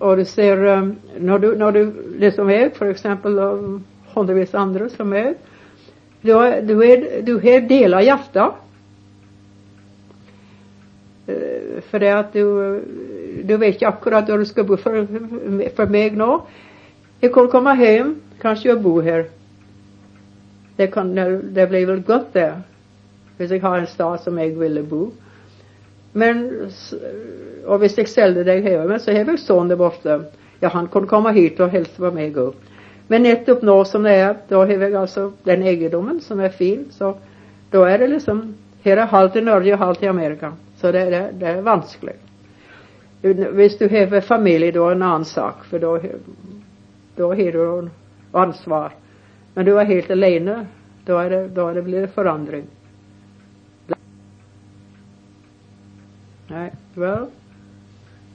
Og 0.00 0.16
du 0.18 0.24
ser 0.24 0.56
um, 0.78 0.96
når, 1.20 1.38
du, 1.38 1.54
når 1.56 1.70
du 1.70 1.92
liksom 2.18 2.50
jeg, 2.50 2.72
for 2.76 2.86
eksempel, 2.90 3.38
og 3.38 3.80
hundrevis 4.14 4.54
andre 4.54 4.88
som 4.90 5.10
da 6.24 6.40
er- 6.48 6.60
du, 6.66 6.80
er, 6.82 7.22
du 7.22 7.38
har 7.38 7.60
deler 7.68 7.96
av 7.98 8.02
för 11.90 11.98
det 12.00 12.10
att 12.18 12.32
du, 12.32 12.80
du 13.44 13.56
vet 13.56 13.82
ju 13.82 13.86
akkurat 13.86 14.28
vad 14.28 14.38
du 14.38 14.44
ska 14.44 14.64
bo. 14.64 14.76
för, 14.76 15.06
för 15.76 15.86
mig 15.86 16.10
nu. 16.10 16.38
Jag 17.20 17.32
kunne 17.32 17.48
komma 17.48 17.72
hem, 17.74 18.20
kanske 18.40 18.68
jag 18.68 18.80
bo 18.82 19.00
här. 19.00 19.24
Det, 20.76 20.86
kan, 20.86 21.14
det 21.54 21.66
blir 21.66 21.86
väl 21.86 22.00
gott 22.00 22.32
det. 22.32 22.52
Om 23.38 23.46
jag 23.46 23.60
har 23.60 23.78
en 23.78 23.86
stad 23.86 24.20
som 24.20 24.38
jag 24.38 24.48
ville 24.48 24.82
bo. 24.82 25.10
Men, 26.12 26.60
s- 26.68 26.94
om 27.66 27.82
jag 27.82 28.08
sålde 28.08 28.44
dig 28.44 28.60
här, 28.62 28.88
men 28.88 29.00
så 29.00 29.10
har 29.10 29.18
jeg 29.18 29.38
son 29.38 29.68
där 29.68 29.76
borta. 29.76 30.20
Ja, 30.60 30.68
han 30.68 30.86
kunne 30.88 31.06
komma 31.06 31.30
hit 31.30 31.60
och 31.60 31.68
hälsa 31.68 31.96
på 31.96 32.10
mig 32.10 32.34
upp. 32.34 32.60
Men 33.08 33.22
nettopp 33.22 33.62
nu 33.62 33.84
som 33.84 34.02
det 34.02 34.10
är, 34.10 34.36
då 34.48 34.56
har 34.56 34.66
jag 34.66 34.94
alltså 34.94 35.32
den 35.42 35.62
egendomen 35.62 36.20
som 36.20 36.40
är 36.40 36.48
fin. 36.48 36.84
Så 36.90 37.14
då 37.70 37.84
är 37.84 37.98
det 37.98 38.06
liksom 38.08 38.54
Här 38.82 38.96
är 38.96 39.06
halvt 39.06 39.36
i 39.36 39.40
Norge 39.40 39.72
och 39.72 39.78
halvt 39.78 40.02
i 40.02 40.06
Amerika. 40.06 40.52
Så 40.84 40.92
det, 40.92 41.04
det, 41.10 41.30
det 41.32 41.46
er 41.48 41.60
vanskelig. 41.62 42.12
Hvis 43.56 43.78
du 43.78 43.86
har 43.88 44.20
familie, 44.20 44.72
da 44.72 44.82
er 44.84 44.96
en 44.98 45.02
annen 45.02 45.22
sak. 45.24 45.62
For 45.64 45.80
da, 45.80 45.94
da 47.16 47.28
har 47.38 47.52
du 47.56 47.88
ansvar. 48.36 48.92
Men 49.54 49.64
du 49.64 49.70
er 49.80 49.88
helt 49.88 50.10
alene 50.10 50.66
Då 51.06 51.18
är 51.18 51.30
det, 51.30 51.48
då 51.48 51.68
är 51.68 51.74
det 51.74 51.82
blir 51.82 52.00
det 52.00 52.08
förändring. 52.08 52.66
Nej, 56.48 56.72
well. 56.94 57.26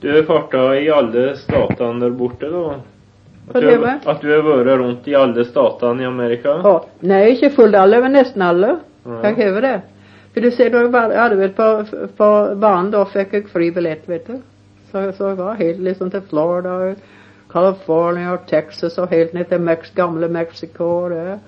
Du 0.00 0.12
har 0.12 0.22
farta 0.22 0.76
i 0.80 0.90
alle 0.90 1.36
statene 1.36 2.00
der 2.00 2.10
borte, 2.10 2.50
da? 2.50 2.74
At 2.74 3.54
Hva 3.54 3.60
du, 3.60 3.66
det 3.66 3.76
har, 3.76 3.86
med? 3.86 4.00
at 4.06 4.20
du 4.20 4.30
har 4.32 4.42
vært 4.42 4.78
rundt 4.82 5.08
i 5.08 5.14
alle 5.14 5.44
statene 5.44 6.02
i 6.02 6.06
Amerika? 6.06 6.60
Ja, 6.64 6.84
nej, 7.00 7.30
inte 7.30 7.50
fullt 7.50 7.76
alla, 7.76 8.00
men 8.00 8.12
nästan 8.12 8.42
alla. 8.42 8.76
Ja. 9.04 9.22
Jag 9.22 9.54
har 9.54 9.62
det. 9.62 9.80
För 10.34 10.40
du 10.40 10.50
ser, 10.50 10.70
då 10.70 10.98
hade 10.98 11.36
väl 11.36 11.50
på, 11.50 11.84
på 12.16 12.54
barn 12.56 12.90
då 12.90 13.04
fick 13.04 13.28
jag 13.30 13.48
fri 13.48 13.70
biljett, 13.70 14.08
vet 14.08 14.26
du. 14.26 14.40
Så, 14.90 15.12
så 15.12 15.22
jag 15.22 15.36
var 15.36 15.54
helt 15.54 15.78
liksom 15.78 16.10
till 16.10 16.20
Florida, 16.20 16.74
och 16.74 16.96
California 17.48 18.32
och 18.32 18.46
Texas 18.46 18.98
och 18.98 19.10
helt 19.10 19.32
ner 19.32 19.44
till 19.44 19.58
Mex, 19.58 19.90
gamla 19.90 20.28
Mexiko 20.28 20.84
och 20.84 21.10
det. 21.10 21.38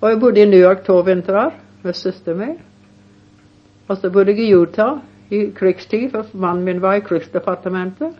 Och 0.00 0.10
jag 0.10 0.20
bodde 0.20 0.40
i 0.40 0.46
New 0.46 0.60
York 0.60 0.84
två 0.86 1.02
vintrar 1.02 1.54
med 1.82 1.96
syster 1.96 2.34
med. 2.34 2.56
Och 3.86 3.98
så 3.98 4.10
bodde 4.10 4.32
jag 4.32 4.40
i 4.40 4.50
Utah 4.50 4.98
i 5.28 5.50
krigstid, 5.50 6.10
för 6.10 6.24
mannen 6.32 6.64
min 6.64 6.80
var 6.80 6.94
i 6.94 7.00
krigsdepartementet. 7.00 8.14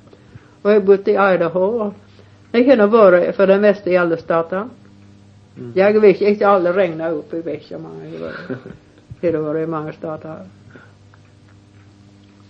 Och 0.63 0.73
jag 0.73 0.85
bodde 0.85 1.11
i 1.11 1.15
Idaho. 1.15 1.93
Jag 2.53 2.79
nog 2.79 2.91
varit 2.91 3.37
för 3.37 3.47
det 3.47 3.59
mesta 3.59 3.91
i 3.91 3.97
alla 3.97 4.17
stater. 4.17 4.69
Mm. 5.59 5.73
Jag 5.75 6.01
vet 6.01 6.21
inte 6.21 6.49
alla 6.49 6.73
regnar 6.73 7.13
upp 7.13 7.35
i 7.35 7.41
vet 7.41 7.71
många 9.21 9.33
det 9.33 9.39
har 9.39 9.45
varit 9.45 9.69
i 9.69 9.71
många 9.71 9.93
stater. 9.93 10.37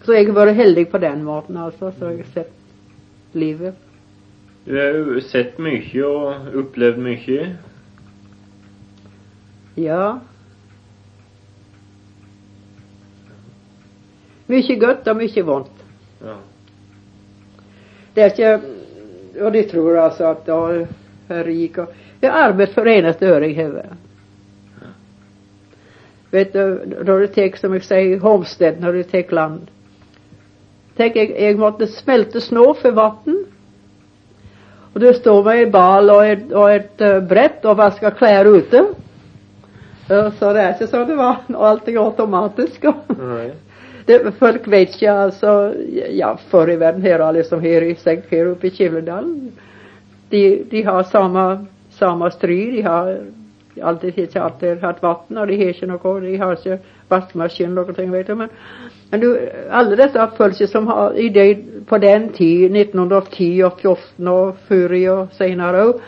Så 0.05 0.12
jag 0.12 0.25
har 0.25 0.33
varit 0.33 0.57
heldig 0.57 0.91
på 0.91 0.99
den 0.99 1.25
maten 1.25 1.57
alltså, 1.57 1.93
så 1.99 2.05
jag 2.05 2.17
har 2.17 2.25
sett 2.35 2.53
livet. 3.33 3.75
Du 4.65 4.77
har 4.77 4.93
jo 4.95 5.21
sett 5.21 5.59
mye 5.59 6.05
og 6.05 6.57
opplevd 6.61 6.99
mye. 7.00 7.57
Ja. 9.75 10.21
Mycket 14.47 14.81
gott 14.81 15.07
och 15.07 15.17
mycket 15.17 15.47
ont. 15.47 15.85
Ja. 16.23 16.37
Det 18.15 18.21
är 18.23 18.31
inte, 18.31 18.61
och 19.45 19.53
de 19.53 19.62
tror 19.62 19.99
alltså 19.99 20.25
att 20.25 20.43
jag 20.47 20.87
är 21.29 21.45
rik 21.45 21.79
och 21.79 21.95
jag 22.21 22.35
arbetar 22.35 22.73
för 22.73 22.89
enaste 22.89 23.27
öre 23.27 23.47
i 23.47 23.53
huvudet. 23.53 23.91
Vet 26.31 26.53
du, 26.53 26.85
då 27.05 27.19
du 27.19 27.27
tar 27.27 27.57
som 27.57 27.73
jag 27.73 27.85
säger 27.85 28.19
Homestead, 28.19 28.75
när 28.81 28.93
du 28.93 29.03
tar 29.03 29.35
land. 29.35 29.67
Tänk, 30.97 31.17
jag, 31.17 31.41
jag 31.41 31.59
måste 31.59 31.87
smälta 31.87 32.41
snå 32.41 32.75
för 32.75 32.91
vatten. 32.91 33.45
Och 34.93 35.01
det 35.01 35.15
står 35.15 35.45
med 35.45 35.63
en 35.63 35.71
bal 35.71 36.11
och 36.11 36.27
ett, 36.27 36.53
och 36.53 36.71
ett 36.71 37.01
uh, 37.01 37.21
brett 37.21 37.65
och 37.65 37.77
vaska 37.77 38.11
kläder 38.11 38.57
ute. 38.57 38.87
Så 40.39 40.53
det 40.53 40.61
är 40.61 40.73
inte 40.73 40.87
så 40.87 41.05
det 41.05 41.15
var, 41.15 41.37
och 41.57 41.69
allting 41.69 41.97
automatiskt. 41.97 42.83
Nei. 42.83 43.53
Det, 44.07 44.33
folk 44.39 44.69
vet 44.69 44.93
inte 44.95 45.13
alltså, 45.13 45.75
ja 46.11 46.39
förr 46.49 46.71
i 46.71 46.77
världen 46.77 47.03
här 47.03 47.21
alla 47.21 47.43
som 47.43 47.61
här 47.61 47.83
i 47.83 47.95
säkert 47.95 48.31
här 48.31 48.47
uppe 48.47 48.67
i 48.67 48.71
Kivledal. 48.71 49.51
De, 50.29 50.63
de 50.71 50.83
har 50.83 51.03
samma, 51.03 51.67
samma 51.91 52.31
stry, 52.31 52.71
de 52.71 52.83
har 52.83 53.19
alltid, 53.83 54.19
inte 54.19 54.43
alltid 54.43 54.83
haft 54.83 55.03
vatten 55.03 55.39
och 55.39 55.47
de 55.47 55.57
har 55.57 55.87
något, 55.87 56.23
de 56.23 56.37
har 56.37 56.53
inte 56.53 56.79
vaskmaskin 57.09 57.67
eller 57.67 57.75
någonting 57.75 58.11
vet 58.11 58.27
du 58.27 58.35
men. 58.35 58.49
Men 59.11 59.21
du, 59.21 59.51
alla 59.71 59.97
dessa 59.97 60.31
följs 60.37 60.71
som 60.71 60.87
har 60.87 61.13
i 61.19 61.29
det, 61.29 61.59
på 61.87 61.99
den 61.99 62.29
tid, 62.29 62.77
1910 62.77 63.63
och 63.65 63.81
14 63.81 64.29
och 64.29 64.57
förr 64.69 65.11
och 65.11 65.33
senare 65.33 65.87
år. 65.87 66.01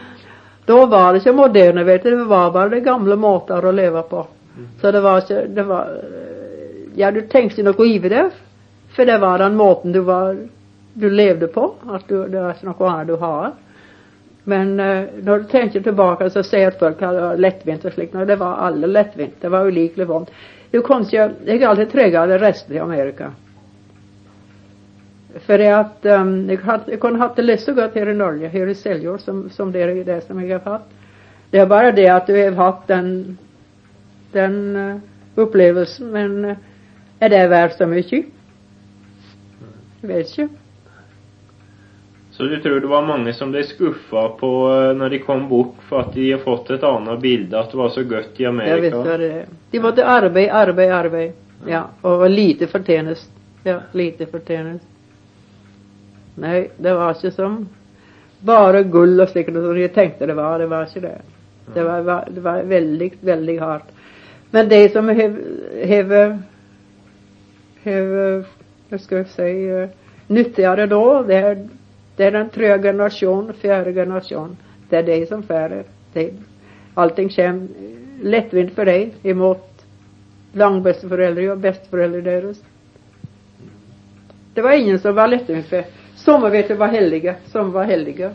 Då 0.64 0.86
var 0.86 1.12
det 1.12 1.20
så 1.20 1.32
moderna 1.32 1.84
vet 1.84 2.02
du, 2.02 2.10
det 2.10 2.24
var 2.24 2.50
bara 2.50 2.68
det 2.68 2.80
gamla 2.80 3.16
matar 3.16 3.68
att 3.68 3.74
leva 3.74 4.02
på. 4.02 4.26
Så 4.80 4.90
det 4.92 5.00
var 5.00 5.20
så, 5.20 5.42
det 5.48 5.62
var, 5.62 6.02
ja 6.94 7.10
du 7.10 7.20
tänkte 7.20 7.62
nog 7.62 7.86
i 7.86 7.98
det. 7.98 8.30
För 8.96 9.06
det 9.06 9.18
var 9.18 9.38
den 9.38 9.56
maten 9.56 9.92
du 9.92 10.00
var, 10.00 10.36
du 10.92 11.10
levde 11.10 11.46
på. 11.46 11.74
Att 11.88 12.08
du, 12.08 12.28
det 12.28 12.40
var 12.40 12.54
något 12.60 12.80
annat 12.80 13.06
du 13.06 13.14
har. 13.14 13.52
Men 14.44 14.80
eh, 14.80 15.04
när 15.22 15.38
du 15.38 15.44
tänker 15.44 15.80
tillbaka 15.80 16.30
så 16.30 16.42
säger 16.42 16.68
att 16.68 16.78
folk 16.78 17.00
hade 17.00 17.36
lättvint 17.36 17.84
och 17.84 17.92
slikt. 17.92 18.14
Nej, 18.14 18.26
det 18.26 18.36
var 18.36 18.54
alla 18.54 18.86
lättvint. 18.86 19.34
Det 19.40 19.48
var 19.48 19.66
olikligt 19.66 20.08
vant. 20.08 20.30
Det 20.70 20.76
är 20.76 20.82
konstigt, 20.82 21.20
jag 21.44 21.60
har 21.60 21.66
alltid 21.66 21.90
tryggat 21.90 22.28
resten 22.28 22.76
i 22.76 22.78
Amerika. 22.78 23.32
För 25.40 25.58
det 25.58 25.68
att 25.68 25.98
um, 26.02 26.50
jag, 26.50 26.58
hade, 26.58 26.90
jag 26.90 27.00
kunde 27.00 27.18
haft 27.18 27.36
det 27.36 27.42
lite 27.42 27.62
så 27.62 27.72
gott 27.72 27.94
här 27.94 28.08
i 28.08 28.14
Norge, 28.14 28.48
här 28.48 28.66
i 28.66 28.74
Seljord 28.74 29.20
som, 29.20 29.50
som 29.50 29.72
det 29.72 29.82
är 29.82 30.04
det 30.04 30.26
som 30.26 30.46
jag 30.48 30.58
har 30.58 30.72
haft. 30.72 30.84
Det 31.50 31.58
är 31.58 31.66
bara 31.66 31.92
det 31.92 32.08
att 32.08 32.26
du 32.26 32.44
har 32.44 32.50
haft 32.50 32.88
den, 32.88 33.38
den 34.32 34.76
uh, 34.76 34.96
upplevelsen 35.34 36.10
men 36.10 36.44
uh, 36.44 36.56
är 37.18 37.28
det 37.28 37.48
värt 37.48 37.76
så 37.76 37.86
mycket? 37.86 38.24
Jag 40.00 40.08
vet 40.08 40.38
inte. 40.38 40.61
Så 42.42 42.48
du 42.48 42.60
tror 42.60 42.80
det 42.80 42.86
var 42.86 43.02
mange 43.06 43.32
som 43.32 43.52
ble 43.54 43.60
skuffa 43.62 44.22
på 44.38 44.48
eh, 44.74 44.88
når 44.98 45.12
de 45.12 45.18
kom 45.22 45.44
bort 45.46 45.82
for 45.86 46.02
at 46.02 46.14
de 46.16 46.24
har 46.32 46.40
fått 46.42 46.70
et 46.74 46.82
annet 46.82 47.20
bilde, 47.22 47.54
at 47.54 47.70
det 47.70 47.78
var 47.78 47.90
så 47.94 48.02
godt 48.02 48.40
i 48.40 48.42
Jag 48.42 48.52
vet 48.52 48.64
Amerika? 48.66 48.96
vad 48.96 49.20
det. 49.20 49.44
De 49.70 49.80
måste 49.80 50.06
arbeta, 50.06 50.52
arbeta, 50.52 50.96
arbeta. 50.96 51.34
Ja, 51.66 51.82
och 52.00 52.30
lite 52.30 52.66
förtjänst. 52.66 53.30
Ja, 53.62 53.76
lite 53.92 54.26
förtjänst. 54.26 54.84
Nej, 56.34 56.70
det 56.76 56.94
var 56.94 57.10
inte 57.14 57.30
som 57.30 57.68
bara 58.40 58.82
guld 58.82 59.20
och 59.20 59.28
slikt 59.28 59.52
som 59.52 59.80
jag 59.80 59.94
tänkte 59.94 60.26
det 60.26 60.34
var. 60.34 60.58
Det 60.58 60.66
var 60.66 60.82
inte 60.82 61.00
det. 61.00 61.20
Det 61.74 61.82
var, 61.82 62.00
var, 62.00 62.28
det 62.30 62.40
var 62.40 62.62
väldigt, 62.62 63.22
väldigt 63.22 63.60
hårt. 63.60 63.86
Men 64.50 64.68
det 64.68 64.92
som 64.92 65.08
häver, 65.08 66.38
häver, 67.82 68.44
hur 68.88 68.98
ska 68.98 69.16
jag 69.16 69.26
säga, 69.26 69.88
nyttigare 70.26 70.86
då, 70.86 71.22
det 71.22 71.34
är, 71.34 71.68
det 72.16 72.24
är 72.24 72.30
den 72.30 72.48
tredje 72.48 72.82
generation, 72.82 73.52
fjärde 73.52 73.92
generation. 73.92 74.56
Det 74.88 74.96
är 74.96 75.02
det 75.02 75.28
som 75.28 75.42
färre. 75.42 75.84
Det, 76.12 76.30
allting 76.94 77.28
kommer 77.28 77.68
lättvint 78.22 78.74
för 78.74 78.84
dig 78.84 79.14
emot 79.22 79.84
langbästeföräldrar 80.52 81.50
och 81.50 81.58
bästföräldrar 81.58 82.20
deras. 82.20 82.62
Det 84.54 84.62
var 84.62 84.72
ingen 84.72 84.98
som 84.98 85.14
var 85.14 85.28
lättvint 85.28 85.66
för. 85.66 85.84
Somliga 86.14 86.50
vet 86.50 86.68
du 86.68 86.74
var 86.74 86.88
helliga, 86.88 87.34
som 87.46 87.72
var 87.72 87.84
helliga. 87.84 88.30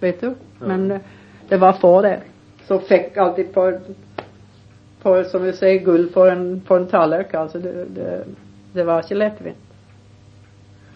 Vet 0.00 0.20
du? 0.20 0.34
Men 0.58 0.90
eh, 0.90 1.00
det 1.48 1.56
var 1.56 1.72
få 1.72 2.02
där. 2.02 2.20
Som 2.66 2.80
fick 2.80 3.16
alltid 3.16 3.52
på, 3.52 3.78
på 5.02 5.24
som 5.24 5.42
vi 5.42 5.52
säger 5.52 5.84
guld 5.84 6.14
på 6.14 6.26
en, 6.26 6.60
på 6.60 6.76
en 6.76 6.86
tallrik 6.86 7.34
alltså. 7.34 7.58
Det, 7.58 7.84
det, 7.84 8.24
det 8.72 8.84
var 8.84 8.98
inte 8.98 9.14
lättvint. 9.14 9.56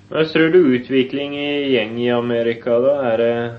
Men 0.09 0.27
tror 0.27 0.49
du 0.49 0.59
utvikling 0.59 1.39
i 1.39 1.73
gjeng 1.73 1.99
i 2.01 2.11
Amerika, 2.11 2.79
da? 2.81 3.13
Er 3.13 3.19
det 3.19 3.51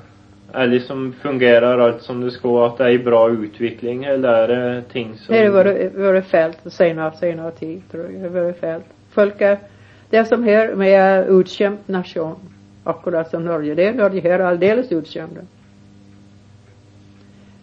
er 0.53 0.67
liksom 0.67 1.13
Fungerer 1.21 1.77
alt 1.77 2.03
som 2.03 2.21
det 2.21 2.31
skal? 2.31 2.65
At 2.65 2.77
det 2.77 2.85
en 2.95 3.03
bra 3.03 3.29
utvikling, 3.29 4.03
eller 4.05 4.43
er 4.43 4.47
det 4.47 4.83
ting 4.91 5.15
som 5.17 5.35
Nej, 5.35 5.43
det 5.43 5.49
var 5.49 5.63
det 5.63 5.91
var 5.95 6.21
fält 6.21 6.59
senare, 6.65 7.11
senare 7.19 7.51
tid 7.51 7.81
tror 7.91 8.03
jag. 8.03 8.21
Det 8.21 8.29
var 8.29 8.53
fält. 8.53 8.85
Folk 9.11 9.41
är, 9.41 9.57
det 10.09 10.25
som 10.25 10.43
här 10.43 10.75
med 10.75 11.27
utskämd 11.29 11.77
nation. 11.85 12.35
Akkurat 12.83 13.29
som 13.29 13.45
Norge. 13.45 13.75
Det 13.75 13.87
är 13.87 13.93
Norge 13.93 14.21
här 14.21 14.39
alldeles 14.39 14.91
utskämda. 14.91 15.41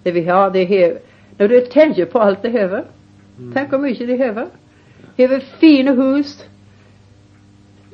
Det 0.03 0.13
vi 0.13 0.25
har, 0.25 0.51
det 0.51 0.59
är 0.59 0.99
När 1.37 1.49
du 1.49 1.61
tänker 1.61 2.05
på 2.05 2.19
allt 2.19 2.43
det 2.43 2.49
här. 2.49 2.85
Tänk 3.55 3.71
hur 3.71 3.79
mycket 3.79 4.07
det. 4.09 4.47
Det 5.17 5.27
har 5.27 5.41
fina 5.41 5.93
hus. 5.93 6.45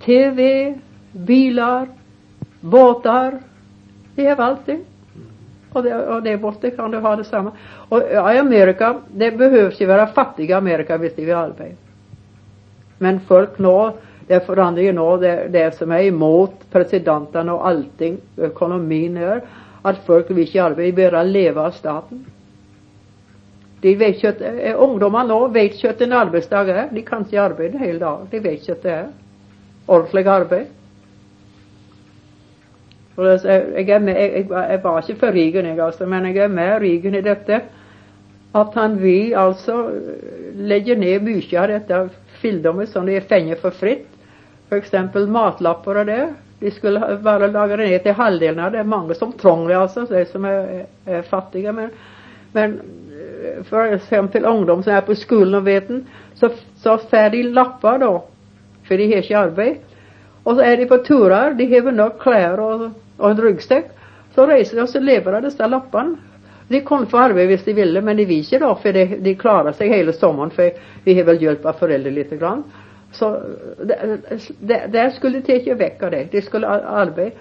TV, 0.04 0.74
bilar, 1.12 1.88
båtar. 2.60 3.38
Det 4.14 4.26
har 4.26 4.56
det. 4.66 4.78
Och 5.72 5.82
det, 5.82 6.06
och 6.06 6.22
det 6.22 6.36
borta 6.36 6.70
kan 6.70 6.90
du 6.90 6.98
ha 6.98 7.16
detsamma. 7.16 7.52
Och 7.88 8.02
i 8.12 8.16
Amerika, 8.16 8.96
det 9.12 9.30
behövs 9.30 9.80
ju 9.80 9.86
vara 9.86 10.06
fattiga 10.06 10.56
Amerika 10.56 10.96
visst 10.96 11.16
de 11.16 11.24
vill 11.24 11.34
arbeta. 11.34 11.76
Men 12.98 13.20
folk 13.20 13.58
nå, 13.58 13.92
det 14.26 14.46
förändrar 14.46 14.82
ju 14.82 14.92
nå 14.92 15.16
det, 15.16 15.48
det 15.48 15.74
som 15.74 15.90
är 15.90 16.02
emot 16.02 16.54
presidenten 16.70 17.48
och 17.48 17.66
allting, 17.66 18.18
ekonomin 18.36 19.16
är, 19.16 19.42
att 19.82 19.98
folk 20.06 20.30
vill 20.30 20.38
inte 20.38 20.64
arbeta, 20.64 20.96
de 20.96 21.10
bara 21.10 21.22
leva 21.22 21.66
av 21.66 21.70
staten. 21.70 22.24
De 23.80 23.96
vet 23.96 24.24
ju 24.24 24.28
att, 24.28 24.40
eh, 24.40 24.82
ungdomar 24.82 25.24
nå 25.24 25.48
vet 25.48 25.84
ju 25.84 25.88
att 25.88 26.00
en 26.00 26.12
arbetsdag 26.12 26.68
är, 26.68 26.88
de 26.92 27.02
kan 27.02 27.18
inte 27.18 27.42
arbeta 27.42 27.78
hela 27.78 27.98
dagen, 27.98 28.28
de 28.30 28.40
vet 28.40 28.68
ju 28.68 28.72
att 28.72 28.82
det 28.82 28.90
är 28.90 29.08
ordentligt 29.90 30.26
arbeid. 30.26 30.66
Och 33.14 33.24
det, 33.24 33.44
jag 33.76 33.88
är 33.88 34.00
med, 34.00 34.46
jag, 34.50 34.72
jag 34.72 34.82
var 34.82 34.98
inte 34.98 35.14
för 35.14 35.32
Reagan 35.32 35.66
jeg 35.66 35.80
altså, 35.80 36.06
men 36.06 36.24
jag 36.34 36.44
är 36.44 36.48
med 36.48 36.82
Reagan 36.82 37.14
i 37.14 37.20
detta. 37.20 37.60
Att 38.52 38.74
han 38.74 38.96
vill 38.98 39.34
alltså 39.34 39.90
lägga 40.54 40.94
ner 40.94 41.20
mye 41.20 41.60
av 41.60 41.68
detta 41.68 42.08
fildommet 42.40 42.88
som 42.88 43.06
de 43.06 43.16
fenger 43.16 43.20
fänger 43.20 43.54
för 43.54 43.70
fritt. 43.70 44.08
För 44.68 44.76
exempel 44.76 45.28
og 45.96 46.06
det. 46.06 46.34
De 46.58 46.70
skulle 46.70 47.18
bare 47.22 47.48
lage 47.48 47.76
det 47.76 47.86
ner 47.86 47.98
till 47.98 48.12
halvdelen 48.12 48.64
av 48.64 48.72
det. 48.72 48.78
är 48.78 48.84
många 48.84 49.14
som 49.14 49.32
trånglar 49.32 49.74
alltså, 49.74 50.06
de 50.06 50.24
som 50.24 50.44
är, 50.44 50.86
är 51.04 51.22
fattiga 51.22 51.72
men 51.72 51.90
Men 52.52 52.80
eh, 53.56 53.62
för 53.64 53.84
ungdom 54.44 54.82
som 54.82 54.92
är 54.92 55.00
på 55.00 55.14
skolan 55.14 55.54
och 55.54 55.66
veten 55.66 56.06
så, 56.34 56.50
så 56.76 56.98
får 56.98 57.30
de 57.30 57.42
lappar 57.42 57.98
då. 57.98 58.24
För 58.90 58.98
de 58.98 59.06
har 59.08 59.16
inte 59.16 59.38
arbete. 59.38 59.80
Och 60.42 60.54
så 60.54 60.60
är 60.60 60.76
de 60.76 60.86
på 60.86 60.98
turer, 60.98 61.54
de 61.54 61.80
har 61.80 61.92
nog 61.92 62.18
kläder 62.18 62.60
och, 62.60 62.90
och 63.16 63.30
en 63.30 63.40
ryggsäck. 63.40 63.86
Så 64.34 64.46
reser 64.46 64.76
de 64.76 64.82
och 64.82 64.88
så 64.88 65.00
levererar 65.00 65.40
dessa 65.40 65.66
lapparna. 65.66 66.16
De 66.68 66.80
kunde 66.80 67.06
få 67.06 67.18
arbete 67.18 67.54
om 67.54 67.60
de 67.64 67.72
ville, 67.72 68.00
men 68.00 68.16
de 68.16 68.24
vill 68.24 68.38
inte 68.38 68.58
då 68.58 68.74
för 68.74 68.92
de, 68.92 69.04
de 69.04 69.34
klarar 69.34 69.72
sig 69.72 69.88
hela 69.88 70.12
sommaren 70.12 70.50
för 70.50 70.72
vi 71.04 71.14
har 71.14 71.24
väl 71.24 71.42
hjälp 71.42 71.66
av 71.66 71.72
föräldrar 71.72 72.10
lite 72.10 72.36
grann. 72.36 72.62
Så 73.12 73.42
där, 74.60 74.88
där 74.88 75.10
skulle 75.10 75.40
de 75.40 75.60
ta 75.60 75.74
väcka 75.74 76.10
det. 76.10 76.32
De 76.32 76.42
skulle 76.42 76.66
arbeta. 76.68 77.36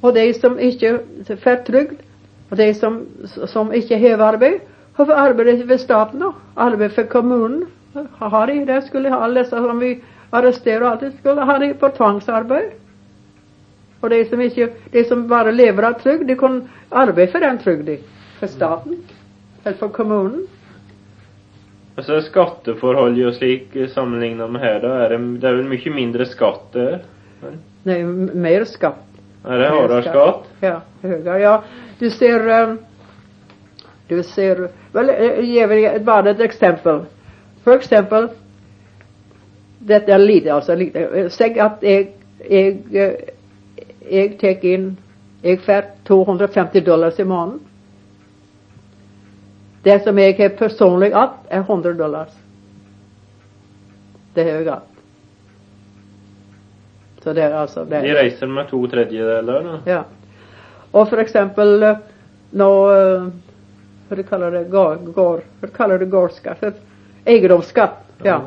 Och 0.00 0.14
de 0.14 0.34
som 0.34 0.60
inte 0.60 0.98
får 1.26 1.56
trygd 1.64 2.00
och 2.48 2.56
de 2.56 2.74
som, 2.74 3.06
som 3.46 3.74
inte 3.74 3.96
har 3.96 4.18
arbete 4.18 4.64
har 4.92 5.04
för 5.06 5.14
arbete 5.14 5.66
för 5.66 5.76
staten 5.76 6.20
då. 6.20 6.34
Arbete 6.54 6.94
för 6.94 7.04
kommunen. 7.04 7.66
Har 8.18 8.46
de 8.46 8.64
det 8.64 8.82
skulle 8.82 9.08
ha 9.08 9.16
alla 9.16 9.40
dessa 9.42 9.56
som 9.56 9.78
vi 9.78 10.00
arresterar 10.32 10.80
och 10.80 10.88
allt 10.88 11.18
skulle 11.18 11.40
ha 11.40 11.58
det 11.58 11.74
på 11.74 11.88
tvangsarbete. 11.88 12.76
Och 14.00 14.10
de 14.10 14.24
som 14.24 14.40
inte, 14.40 14.68
de 14.90 15.04
som 15.04 15.28
bara 15.28 15.50
lever 15.50 15.82
av 15.82 15.92
trygd, 15.92 16.26
de 16.26 16.36
kan 16.36 16.68
arbeta 16.88 17.32
för 17.32 17.40
den 17.40 17.58
trygden. 17.58 17.98
För 18.38 18.46
staten. 18.46 19.02
Eller 19.64 19.76
för 19.76 19.88
kommunen. 19.88 20.46
Och 21.96 22.04
så 22.04 22.20
skatteforhold 22.20 23.26
och 23.26 23.34
slik 23.34 23.68
sammenlignet 23.94 24.50
med 24.50 24.60
här 24.60 24.80
då, 24.80 24.88
är 24.88 25.10
det, 25.10 25.38
det 25.38 25.48
är 25.48 25.54
väl 25.54 25.64
mycket 25.64 25.94
mindre 25.94 26.26
skatt 26.26 26.72
där? 26.72 27.02
Nej, 27.82 28.04
mer 28.04 28.64
skatt. 28.64 29.06
Är 29.44 29.58
det 29.58 29.68
hårdare 29.68 30.02
skatt? 30.02 30.44
Ja, 30.60 30.80
högre. 31.02 31.40
Ja, 31.40 31.64
du 31.98 32.10
ser, 32.10 32.62
um, 32.62 32.78
du 34.08 34.22
ser, 34.22 34.68
väl, 34.92 35.08
jag 35.08 35.44
ger 35.44 35.98
bara 35.98 36.30
ett 36.30 36.40
exempel. 36.40 37.00
För 37.64 37.76
exempel, 37.76 38.28
detta 39.86 40.14
är 40.14 40.18
lite, 40.18 40.54
alltså 40.54 40.74
lite, 40.74 41.30
säg 41.30 41.60
att 41.60 41.78
jag, 41.80 42.06
jag, 42.90 43.16
jag 44.10 44.38
tar 44.38 44.64
in, 44.64 44.96
jag 45.42 45.60
får 45.60 45.84
250 46.04 46.80
dollar 46.80 47.20
i 47.20 47.24
månaden. 47.24 47.60
Det 49.82 50.02
som 50.04 50.18
jag 50.18 50.38
har 50.38 50.48
personligt 50.48 51.14
att 51.14 51.30
är 51.48 51.60
100 51.60 51.92
dollar. 51.92 52.28
Det 54.34 54.42
har 54.42 54.50
jag 54.50 54.68
att. 54.68 54.88
Så 57.22 57.32
det 57.32 57.42
är 57.42 57.54
alltså 57.54 57.84
det. 57.84 58.00
De 58.00 58.08
reser 58.08 58.46
med 58.46 58.68
två 58.68 58.86
tredjedelar? 58.86 59.80
Ja. 59.84 60.04
Och 60.90 61.08
för 61.08 61.16
exempel 61.16 61.96
nå, 62.50 62.88
hur 64.08 64.22
kallar 64.22 64.50
det, 64.50 64.64
gar, 64.64 64.96
gar, 65.14 65.40
hur 65.60 65.68
kallar 65.68 65.98
du 65.98 66.06
gårdsskatt? 66.06 66.64
Egendomsskatt. 67.24 68.04
Ja. 68.22 68.40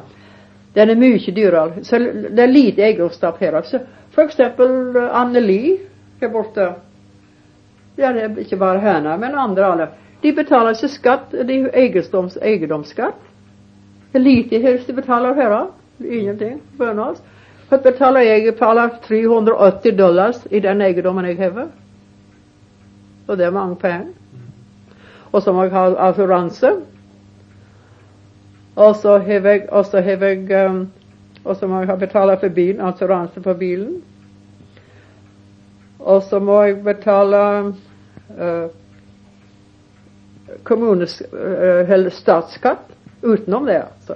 Den 0.75 0.89
är 0.89 0.95
mycket 0.95 1.35
dyrare. 1.35 1.83
Så 1.83 1.97
det 2.29 2.43
är 2.43 2.47
lite 2.47 2.83
egenskap 2.83 3.41
här 3.41 3.59
också. 3.59 3.79
För 4.11 4.21
exempel 4.21 4.95
eh, 4.95 5.15
Anneli 5.15 5.79
här 6.21 6.29
borta. 6.29 6.73
Ja, 7.95 8.13
det 8.13 8.21
är 8.21 8.39
inte 8.39 8.57
bara 8.57 8.77
henne, 8.77 9.17
men 9.17 9.35
andra 9.35 9.65
alla. 9.67 9.87
De 10.21 10.31
betalar 10.31 10.73
sig 10.73 10.89
skatt, 10.89 11.31
det 11.31 11.53
är 11.53 11.75
egendoms, 11.75 12.37
egendomsskatt. 12.37 13.15
Lite 14.13 14.57
helst 14.57 14.87
de 14.87 14.93
betalar 14.93 15.35
här, 15.35 15.65
ingenting, 15.97 16.61
bönas. 16.77 17.21
För 17.69 17.75
att 17.75 17.83
betala 17.83 18.23
jag 18.23 18.53
betalar 18.53 18.89
380 19.07 19.91
dollar 19.91 20.35
i 20.49 20.59
den 20.59 20.81
egendomen 20.81 21.25
jag 21.25 21.51
har. 21.51 21.67
Och 23.25 23.37
det 23.37 23.45
är 23.45 23.51
många 23.51 23.75
pengar. 23.75 24.07
Och 25.31 25.43
så 25.43 25.53
man 25.53 25.63
alltså 25.65 25.77
har 25.77 26.09
assuranser. 26.09 26.73
Och 28.75 28.95
så 28.95 29.17
har 29.17 29.29
jag, 29.29 29.69
och 29.69 29.85
så 29.85 29.97
har 29.97 30.11
jag, 30.11 30.51
um, 30.51 30.91
och 31.43 31.57
så 31.57 31.67
må 31.67 31.85
har 31.85 31.97
betalat 31.97 32.39
för 32.39 32.49
bilen, 32.49 32.81
alltså 32.81 33.07
rensa 33.07 33.41
på 33.41 33.53
bilen. 33.53 34.01
Och 35.97 36.23
så 36.23 36.39
må 36.39 36.65
jag 36.65 36.83
betala 36.83 37.61
uh, 37.61 38.67
kommunens, 40.63 41.21
uh, 41.33 41.91
eller 41.91 42.09
statsskatt 42.09 42.91
utenom 43.21 43.65
det 43.65 43.83
alltså. 43.83 44.15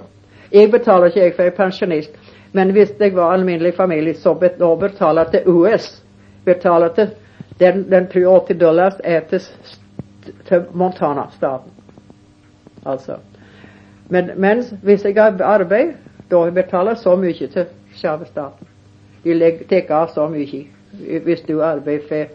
Jag 0.50 0.70
betalar 0.70 1.06
inte, 1.06 1.18
jag 1.20 1.34
för 1.34 1.42
jag 1.42 1.52
är 1.52 1.56
pensionist. 1.56 2.10
Men 2.52 2.72
visst, 2.72 2.98
det 2.98 3.10
var 3.10 3.32
allmänlig 3.32 3.74
familj 3.74 4.14
så 4.14 4.34
bet, 4.34 4.58
då 4.58 4.76
betalade 4.76 5.30
till 5.30 5.42
US. 5.46 6.02
Betalade 6.44 7.10
den, 7.58 7.90
den 7.90 8.06
380 8.08 8.56
dollar 8.56 8.94
är 9.04 9.20
till, 9.20 9.40
till 10.48 10.62
Montana-staten. 10.72 11.70
Alltså. 12.82 13.18
Men, 14.12 14.26
men 14.36 14.64
har 15.16 15.42
arbete, 15.42 15.94
då 16.28 16.50
betalar 16.50 16.94
så 16.94 17.16
mycket 17.16 17.52
till 17.52 17.64
själva 17.94 18.24
staten. 18.24 18.66
De 19.22 19.34
lägger, 19.34 19.64
täcker 19.64 19.94
av 19.94 20.06
så 20.06 20.28
mycket. 20.28 20.66
Hvis 21.24 21.42
du 21.42 21.64
arbetar 21.64 22.08
för, 22.08 22.28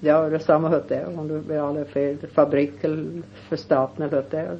ja 0.00 0.28
det 0.28 0.36
är 0.36 0.38
samma 0.38 0.68
hört 0.68 0.88
det, 0.88 1.06
om 1.06 1.28
du 1.28 1.40
betalar 1.40 1.84
för 1.84 2.26
fabrik 2.26 2.84
eller 2.84 3.22
för 3.48 3.56
staten 3.56 4.02
eller 4.02 4.16
hört 4.16 4.30
det. 4.30 4.58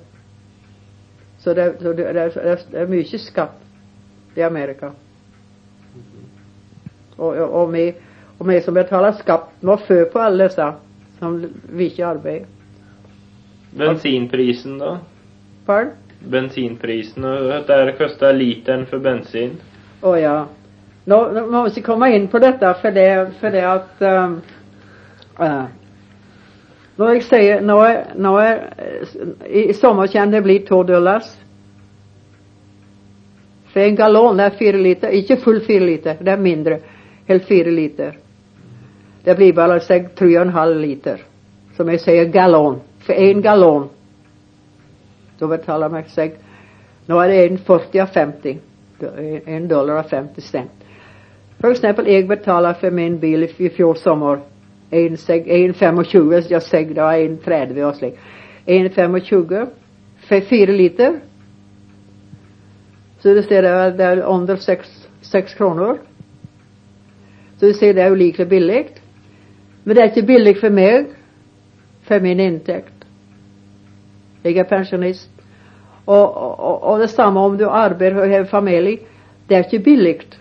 Så 1.39 1.55
det, 1.55 1.75
så 1.81 1.93
det, 1.93 2.13
det, 2.13 2.21
är, 2.21 2.61
det 2.71 2.79
är 2.79 2.87
mycket 2.87 3.21
skatt 3.21 3.61
i 4.35 4.43
Amerika. 4.43 4.93
Och, 7.17 7.37
och, 7.37 7.63
och 7.63 7.69
med, 7.71 7.95
och 8.39 8.47
med 8.47 8.65
som 8.65 8.75
betalar 8.75 9.13
skatt 9.13 9.49
må 9.61 9.77
för 9.77 10.05
på 10.05 10.19
alla 10.19 10.45
dessa 10.45 10.75
som 11.19 11.49
vi 11.73 11.91
inte 11.91 12.07
arbetar. 12.07 12.47
Bensinprisen 13.71 14.79
då? 14.79 14.99
Pardon? 15.67 15.93
Bensinprisen, 16.21 17.25
och 17.25 17.67
där 17.67 17.99
kostar 17.99 18.33
litern 18.33 18.87
för 18.87 18.99
bensin? 18.99 19.51
Åh 20.03 20.15
oh, 20.15 20.21
ja. 20.21 20.47
Nå, 21.05 21.31
nu 21.33 21.47
måste 21.47 21.81
komma 21.81 22.09
in 22.09 22.29
på 22.29 22.39
detta 22.39 22.75
för 22.75 22.91
det, 22.91 23.31
för 23.41 23.51
det 23.51 23.73
att 23.73 24.03
ehm, 24.03 24.41
eh, 25.39 25.47
um, 25.47 25.57
uh, 25.57 25.65
när 26.97 27.15
jag 27.15 27.23
säger, 27.23 27.61
när, 27.61 28.05
när, 28.17 28.71
i 29.47 29.75
sommar 29.75 30.07
kan 30.07 30.31
det 30.31 30.43
bli 30.43 30.59
två 30.59 30.83
dollars 30.83 31.25
för 33.77 33.81
en 33.81 33.97
gallon 33.97 34.41
är 34.41 34.51
fyra 34.51 34.77
liter, 34.77 35.11
inte 35.11 35.37
full 35.37 35.61
fyra 35.61 35.85
liter, 35.85 36.17
det 36.21 36.31
är 36.31 36.37
mindre, 36.37 36.81
helt 37.27 37.45
fyra 37.45 37.71
liter. 37.71 38.19
Det 39.25 39.35
blir 39.35 39.53
bara, 39.53 39.81
säg, 39.81 40.09
tre 40.09 40.37
och 40.37 40.43
en 40.43 40.49
halv 40.49 40.81
liter. 40.81 41.21
Som 41.77 41.89
jag 41.89 42.01
säger 42.01 42.25
gallon. 42.25 42.81
För 42.99 43.13
en 43.13 43.43
gallon. 43.43 43.89
Då 45.39 45.47
betalar 45.47 45.89
man, 45.89 46.05
sig. 46.05 46.35
nu 47.07 47.15
är 47.15 47.29
det 47.29 47.47
en 47.47 47.59
40 47.59 48.01
och 48.03 48.09
50. 48.09 48.59
En 49.45 49.69
dollar 49.69 50.01
och 50.01 50.07
50 50.11 50.41
cent. 50.41 50.71
För 51.61 51.71
exempel, 51.71 52.13
jag 52.13 52.29
betalar 52.29 52.75
för 52.75 52.91
min 52.91 53.19
bil 53.19 53.49
i 53.57 53.69
fjol 53.69 53.97
sommar 53.97 54.41
en, 54.91 55.17
en 55.29 55.75
25, 56.05 56.05
jag 56.49 56.63
säger 56.63 56.95
det 56.95 57.01
var 57.01 57.15
en 57.15 57.39
30 57.39 57.75
liksom. 57.75 57.89
och 57.89 57.97
slik. 57.97 58.15
En 58.65 58.91
25 59.21 59.67
för 60.29 60.41
fyra 60.41 60.73
liter 60.73 61.21
så 63.27 63.35
du 63.35 63.43
ser 63.43 63.63
det, 63.63 63.91
det 63.91 64.05
är 64.05 64.17
under 64.17 64.57
sex, 64.57 65.09
sex 65.21 65.55
kronor. 65.55 65.99
Så 67.59 67.67
du 67.67 67.75
ser 67.75 67.95
det 67.95 68.03
är 68.03 68.13
olika 68.13 68.45
billigt. 68.45 69.03
Men 69.85 69.97
det 69.97 70.03
är 70.03 70.07
inte 70.07 70.23
billigt 70.23 70.61
för 70.61 70.71
mig, 70.71 71.07
för 72.03 72.21
min 72.21 72.41
intäkt. 72.41 72.96
Jag 74.43 74.57
är 74.57 74.65
pensionist. 74.65 75.31
Och, 76.05 76.37
och, 76.37 76.93
och 76.93 76.99
detsamma 76.99 77.41
om 77.41 77.57
du 77.57 77.69
arbetar 77.69 78.21
och 78.21 78.29
har 78.29 78.45
familj. 78.45 78.99
Det 79.47 79.55
är 79.55 79.65
inte 79.65 79.79
billigt. 79.79 80.37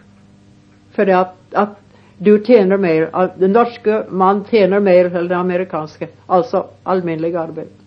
För 0.91 1.07
att, 1.07 1.35
att 1.51 1.79
du 2.17 2.43
tjänar 2.45 2.77
mer, 2.77 3.29
den 3.37 3.51
norska 3.51 4.03
man 4.09 4.45
tjänar 4.51 4.79
mer 4.79 5.05
än 5.05 5.27
den 5.27 5.39
amerikanska. 5.39 6.07
Alltså 6.27 6.67
allmänlig 6.83 7.35
arbete 7.35 7.85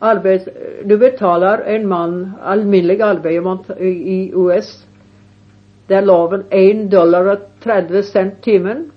arbets, 0.00 0.48
du 0.84 0.98
betalar 0.98 1.58
en 1.58 1.88
man 1.88 2.32
allmänlig 2.42 3.02
arbete 3.02 3.72
i 3.84 4.32
US. 4.34 4.86
Där 5.86 6.02
loven 6.02 6.44
en 6.50 6.90
dollar 6.90 7.24
och 7.24 7.38
30 7.62 8.02
cent 8.02 8.42
timmen. 8.42 8.90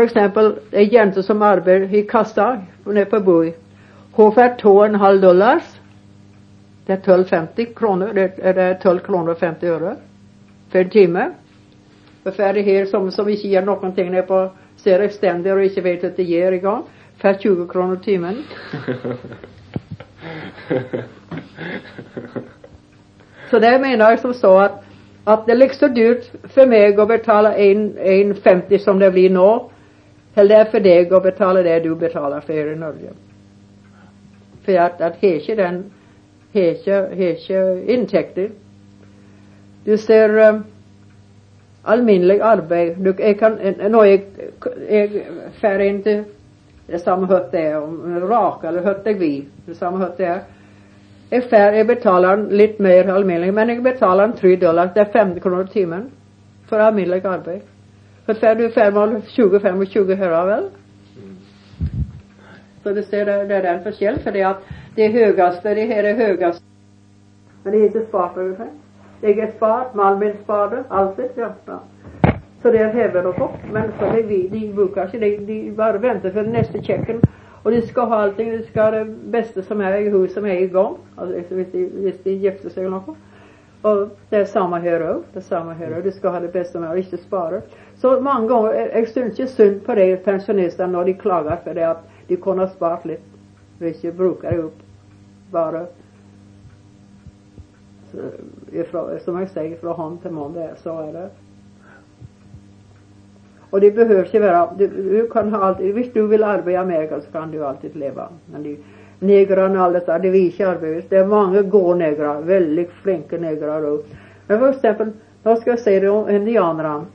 For 0.00 0.04
eksempel 0.04 0.54
en 0.70 0.88
jente 0.88 1.22
som 1.22 1.42
arbeider 1.42 1.94
i 1.94 2.02
kassa 2.08 2.62
nede 2.84 3.04
på 3.04 3.18
Bui. 3.20 3.52
Hun 4.12 4.32
får 4.32 4.58
två 4.60 4.76
och 4.76 4.86
en 4.86 4.94
halv 4.94 5.20
dollar. 5.20 5.62
Det 6.86 6.92
er 6.92 6.96
12,50 6.96 7.74
kroner. 7.74 8.12
det 8.14 8.38
er 8.44 8.78
12 8.82 8.98
kroner 8.98 9.32
og 9.32 9.38
50 9.38 9.66
øre 9.68 9.96
for 10.72 10.78
en 10.78 10.90
timme. 10.90 11.30
För 12.22 12.30
färdig 12.30 12.62
her 12.64 12.86
som, 12.86 13.10
som 13.10 13.28
ikke 13.28 13.48
gjør 13.48 13.64
noen 13.64 13.92
ting 13.92 14.10
nede 14.10 14.22
på 14.22 14.48
ser 14.76 15.00
extender 15.04 15.52
og 15.52 15.64
ikke 15.64 15.84
vet 15.84 16.04
att 16.04 16.16
det 16.16 16.24
gjør 16.24 16.52
engang, 16.52 16.84
får 17.18 17.32
20 17.32 17.68
kroner 17.68 17.96
timen. 17.96 18.44
så 23.50 23.58
det 23.58 23.80
menar 23.80 24.10
jag 24.10 24.20
som 24.20 24.34
så 24.34 24.58
att, 24.58 24.84
att 25.24 25.46
det 25.46 25.52
är 25.52 25.56
liksom 25.56 25.94
dyrt 25.94 26.30
för 26.42 26.66
mig 26.66 26.96
att 26.96 27.08
betala 27.08 27.56
1,50 27.56 28.78
som 28.78 28.98
det 28.98 29.10
blir 29.10 29.30
nu 29.30 29.60
eller 30.34 30.64
för 30.64 30.80
dig 30.80 31.10
att 31.10 31.22
betala 31.22 31.62
det 31.62 31.80
du 31.80 31.94
betalar 31.94 32.40
för 32.40 32.72
i 32.72 32.76
Norge. 32.76 33.10
För 34.62 34.78
att, 34.78 35.00
att 35.00 35.22
har 35.22 35.56
den, 35.56 35.84
har 36.52 36.60
ikke, 36.60 37.82
intäkter. 37.86 38.50
Du 39.84 39.98
ser 39.98 40.48
um, 40.48 40.64
alminnelig 41.82 42.40
arbeid. 42.40 42.96
Du, 43.04 43.14
jeg 43.18 43.38
kan, 43.38 43.58
når 43.90 44.04
jeg, 44.04 44.20
jeg 44.90 45.22
fer 45.60 45.78
inn 45.80 46.02
til 46.04 46.24
det 46.90 47.00
samme 47.00 47.26
høtt 47.30 47.52
det 47.52 47.62
er, 47.70 47.76
om 47.80 48.18
rake 48.28 48.68
eller 48.68 48.84
høtt 48.84 49.06
jeg 49.06 49.20
vi, 49.20 49.34
det 49.66 49.76
samme 49.78 50.02
høtt 50.02 50.18
det 50.18 50.26
er. 50.26 50.40
Jeg, 51.30 51.44
fer, 51.50 51.76
jeg 51.78 51.86
betaler 51.86 52.46
litt 52.50 52.80
mer 52.82 53.12
alminnelig, 53.14 53.54
men 53.54 53.70
jeg 53.70 53.82
betaler 53.82 54.26
en 54.26 54.36
3 54.36 54.56
dollar, 54.60 54.90
det 54.94 55.04
er 55.04 55.12
50 55.14 55.42
kroner 55.44 55.68
timen 55.70 56.08
for 56.68 56.82
alminnelig 56.82 57.24
arbeid. 57.24 57.62
For 58.30 58.34
fer 58.34 58.54
du 58.54 58.66
och 58.66 59.08
med 59.08 59.22
20-25 59.22 60.14
hører? 60.14 60.62
Så 62.82 62.92
det 62.92 63.02
ser, 63.02 63.24
det, 63.24 63.44
det 63.48 63.54
är 63.54 63.62
den 63.62 63.82
forskjell, 63.84 64.18
för 64.18 64.32
det 64.32 64.42
att 64.42 64.62
det 64.94 65.08
högaste, 65.08 65.74
det 65.74 65.84
här 65.84 66.04
är 66.04 66.14
högast. 66.14 66.62
Men 67.62 67.72
det 67.72 67.78
är 67.78 67.84
inte 67.84 68.06
spart 68.06 68.36
ungefär. 68.36 68.68
Det 69.20 69.40
är 69.40 69.50
spart, 69.56 69.94
Malmin 69.94 70.34
spade, 70.44 70.84
alltid, 70.88 71.30
ja. 71.34 71.52
ja. 71.66 71.80
Så 72.62 72.70
det 72.70 72.78
är 72.78 72.92
hävd 72.92 73.26
och 73.26 73.34
hopp. 73.34 73.56
Men 73.72 73.92
så 73.98 74.04
är 74.04 74.22
vi, 74.22 74.48
de 74.48 74.72
brukar 74.72 75.06
sig. 75.06 75.20
de, 75.20 75.36
de 75.36 75.70
bara 75.70 75.98
väntar 75.98 76.30
för 76.30 76.42
nästa 76.42 76.82
checken. 76.82 77.20
Och 77.62 77.70
de 77.70 77.82
ska 77.82 78.04
ha 78.04 78.16
allting, 78.16 78.50
de 78.50 78.62
ska 78.62 78.82
ha 78.82 78.90
det 78.90 79.04
bästa 79.04 79.62
som 79.62 79.80
är 79.80 79.98
i 79.98 80.10
huset 80.10 80.34
som 80.34 80.44
är 80.44 80.62
igång. 80.62 80.96
Alltså 81.16 81.54
visst 81.54 81.72
de, 81.72 81.84
visst 81.94 82.24
de 82.24 82.30
gifter 82.30 82.68
sig 82.68 82.84
eller 82.84 82.96
något. 82.96 83.16
Och 83.82 84.08
det 84.28 84.36
är 84.36 84.44
samma 84.44 84.78
här 84.78 85.10
också. 85.10 85.24
Det 85.32 85.38
är 85.38 85.42
samma 85.42 85.72
här 85.72 85.90
också. 85.90 86.02
Du 86.02 86.12
ska 86.12 86.28
ha 86.28 86.40
det 86.40 86.52
bästa 86.52 86.80
med 86.80 86.90
och 86.90 86.98
inte 86.98 87.16
spara. 87.16 87.60
Så 87.96 88.20
många 88.20 88.48
gånger, 88.48 88.74
eh, 88.74 89.02
är 89.02 89.06
syns 89.06 89.40
inte 89.40 89.52
synd 89.52 89.86
på 89.86 89.94
de 89.94 90.16
pensionisterna 90.16 90.98
när 90.98 91.04
de 91.04 91.14
klagar 91.14 91.56
för 91.56 91.74
det 91.74 91.90
att 91.90 92.02
de 92.26 92.36
kunne 92.36 92.62
ha 92.62 92.68
spart 92.68 93.04
litt 93.04 93.24
hvis 93.78 94.00
de 94.00 94.12
bruker 94.12 94.50
det 94.50 94.64
opp 94.64 94.82
bare 95.50 95.86
ifra, 98.72 99.18
som 99.24 99.38
jeg 99.40 99.48
sier, 99.48 99.76
fra 99.80 99.94
hånd 99.96 100.18
til 100.22 100.34
munn. 100.34 100.58
Så 100.82 100.96
er 101.08 101.12
det. 101.12 101.30
Och 103.70 103.80
det 103.80 103.90
behöver 103.90 104.24
inte 104.24 104.40
vara, 104.40 104.74
du, 104.78 104.86
du 104.88 105.28
kan 105.32 105.52
ha 105.52 105.64
alltid, 105.64 105.94
hvis 105.94 106.12
du 106.12 106.26
vill 106.26 106.44
arbeta 106.44 106.70
i 106.70 106.76
Amerika 106.76 107.20
så 107.20 107.30
kan 107.32 107.50
du 107.50 107.64
alltid 107.64 107.96
leva. 107.96 108.28
Men 108.52 108.62
de, 108.62 108.76
negrarna 109.20 109.78
och 109.78 109.84
allt 109.84 109.94
detta, 109.94 110.18
det 110.18 110.30
vill 110.30 110.44
inte. 110.44 111.02
Det 111.08 111.16
är 111.16 111.26
många 111.26 111.62
gånegrar, 111.62 112.40
väldigt 112.40 112.90
flinka 113.02 113.38
negrar. 113.38 113.98
Men 114.46 114.58
för 114.58 114.70
exempel, 114.70 115.10
då 115.42 115.56
ska 115.56 115.70
jag 115.70 115.78
säga 115.78 116.00
det 116.00 116.08
om 116.08 116.30
indianerna. 116.30 117.06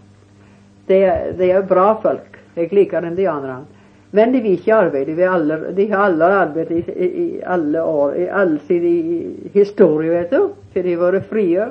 Det, 0.85 1.37
det 1.37 1.51
är 1.51 1.63
bra 1.63 1.99
folk. 2.03 2.35
Jag 2.55 2.73
likar 2.73 3.07
indianerna. 3.07 3.65
Men 4.11 4.31
de 4.31 4.41
vill 4.41 4.51
inte 4.51 4.75
arbeta. 4.75 5.11
De, 5.11 5.23
alla, 5.25 5.57
de 5.57 5.91
har 5.91 5.97
alla 5.97 6.25
arbetat 6.25 6.71
i, 6.71 6.91
i, 6.91 7.05
i 7.05 7.43
alla 7.43 7.85
år, 7.85 8.15
i 8.15 8.29
all 8.29 8.59
sin 8.59 9.49
historia, 9.53 10.11
vet 10.11 10.29
du. 10.29 10.49
För 10.73 10.83
de 10.83 10.95
var 10.95 11.19
fria 11.19 11.69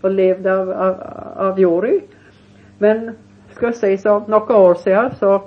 och 0.00 0.10
levde 0.10 0.60
av, 0.60 0.70
av, 0.70 0.96
av 1.36 1.60
jury. 1.60 2.00
Men, 2.78 3.10
ska 3.52 3.66
jag 3.66 3.74
säga 3.74 3.98
så, 3.98 4.22
några 4.28 4.56
år 4.56 4.74
sedan 4.74 5.10
så 5.20 5.42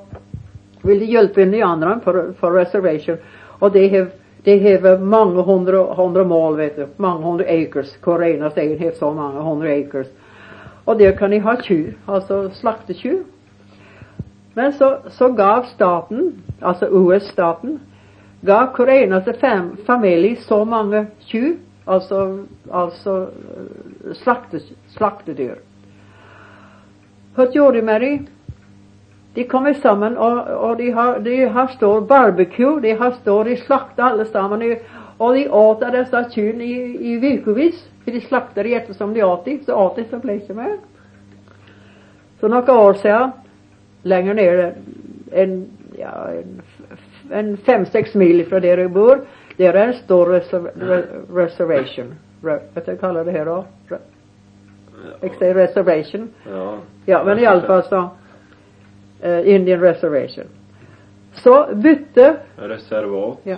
vill 0.81 0.99
de 0.99 1.05
hjälpa 1.05 1.41
indianerna 1.41 1.99
för, 2.03 2.31
för 2.39 2.51
reservation. 2.51 3.17
Och 3.59 3.71
de 3.71 3.89
har 3.89 4.07
det 4.47 4.81
har 4.81 4.97
många 4.97 5.41
hundra, 5.41 5.93
hundra 5.93 6.23
mål, 6.23 6.57
vet 6.57 6.75
du. 6.75 6.87
Många 6.97 7.25
hundra 7.25 7.45
acres. 7.45 7.97
Koreanerna 7.97 8.51
säger 8.51 8.79
har 8.79 8.91
så 8.91 9.13
många 9.13 9.41
hundra 9.41 9.69
acres. 9.73 10.07
Och 10.85 10.97
där 10.97 11.11
kan 11.11 11.31
de 11.31 11.39
ha 11.39 11.61
tjur, 11.61 11.97
alltså 12.05 12.49
slaktetjur. 12.49 13.23
Men 14.53 14.73
så, 14.73 14.97
så 15.09 15.27
gav 15.27 15.63
staten, 15.63 16.33
alltså 16.61 16.85
US-staten, 16.85 17.79
gav 18.41 18.73
koreanernas 18.75 19.37
fem 19.39 19.77
familj 19.85 20.35
så 20.35 20.65
många 20.65 21.05
tjur, 21.19 21.55
alltså, 21.85 22.45
alltså 22.71 23.29
slakte, 24.13 24.59
slaktedyr. 24.87 25.55
Vad 27.35 27.55
gjorde 27.55 27.77
de 27.77 27.81
med 27.81 28.01
det? 28.01 28.19
De 29.33 29.43
kommer 29.43 29.73
samman 29.73 30.17
och, 30.17 30.69
och 30.69 30.77
de 30.77 30.91
har, 30.91 31.19
de 31.19 31.45
har 31.45 31.67
stor 31.67 32.01
barbecue, 32.01 32.79
de 32.81 32.93
har 32.93 33.11
stor, 33.11 33.43
de 33.45 33.57
slaktar 33.57 34.03
allesammans 34.03 34.63
och 35.17 35.33
de 35.33 35.49
åt 35.49 35.83
av 35.83 35.91
dessa 35.91 36.29
tjur 36.29 36.61
i, 36.61 36.97
i 37.11 37.19
veckovis. 37.19 37.89
För 38.03 38.11
de 38.11 38.21
slaktade 38.21 38.69
eftersom 38.69 39.13
de 39.13 39.23
åt 39.23 39.45
de, 39.45 39.59
så 39.65 39.75
åt 39.75 39.95
de 39.95 40.03
så 40.03 40.19
blev 40.19 40.47
det 40.47 40.53
mer. 40.53 40.77
Så 42.39 42.47
några 42.47 42.79
år 42.79 42.93
sedan 42.93 43.31
längre 44.01 44.33
ner 44.33 44.75
en, 45.31 45.67
ja, 45.97 46.27
en, 46.29 46.61
en 47.31 47.57
fem, 47.57 47.85
sex 47.85 48.15
mil 48.15 48.45
från 48.45 48.61
där 48.61 48.77
jag 48.77 48.91
bor. 48.91 49.21
Där 49.57 49.73
är 49.73 49.87
en 49.87 49.93
stor 49.93 50.25
reserv, 50.25 50.69
re, 50.75 51.03
reservation. 51.33 52.15
Re, 52.43 52.59
vad 52.73 52.87
jag 52.87 52.99
kallar 52.99 53.25
det 53.25 53.31
här 53.31 53.45
då? 53.45 53.65
Re, 53.87 53.97
jag 55.21 55.35
säger 55.35 55.53
reservation. 55.53 56.29
Ja. 56.51 56.77
Ja, 57.05 57.23
men 57.23 57.39
i 57.39 57.45
alla 57.45 57.61
fall 57.61 57.83
så. 57.83 58.09
Uh, 59.23 59.49
Indian 59.49 59.79
reservation. 59.79 60.45
Så 61.33 61.67
bytte. 61.73 62.35
Reservat. 62.55 63.37
Ja. 63.43 63.57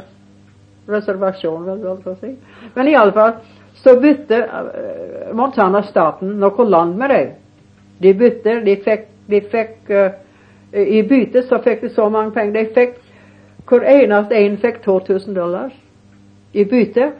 Reservation 0.85 1.65
väl 1.65 1.79
väl 1.79 2.03
så 2.03 2.09
att 2.09 2.19
säga. 2.19 2.35
Men 2.73 2.87
i 2.87 2.95
alla 2.95 3.11
fall 3.11 3.31
så 3.73 3.99
bytte 3.99 4.37
uh, 4.37 5.35
Montana 5.35 5.83
staten 5.83 6.39
något 6.39 6.69
land 6.69 6.97
med 6.97 7.09
det. 7.09 7.35
De 7.97 8.13
bytte, 8.13 8.59
de 8.59 8.75
fick, 8.75 8.99
de 9.25 9.41
fick 9.41 9.89
uh, 9.89 10.11
i 10.71 11.03
byte 11.03 11.43
så 11.43 11.59
fick 11.59 11.81
de 11.81 11.89
så 11.89 12.09
många 12.09 12.31
pengar. 12.31 12.53
De 12.53 12.65
fick, 12.65 12.89
hver 13.65 13.83
eneste 13.83 14.35
en 14.35 14.57
fick 14.57 14.81
2000 14.81 15.33
dollar 15.33 15.73
i 16.51 16.65
byte. 16.65 17.11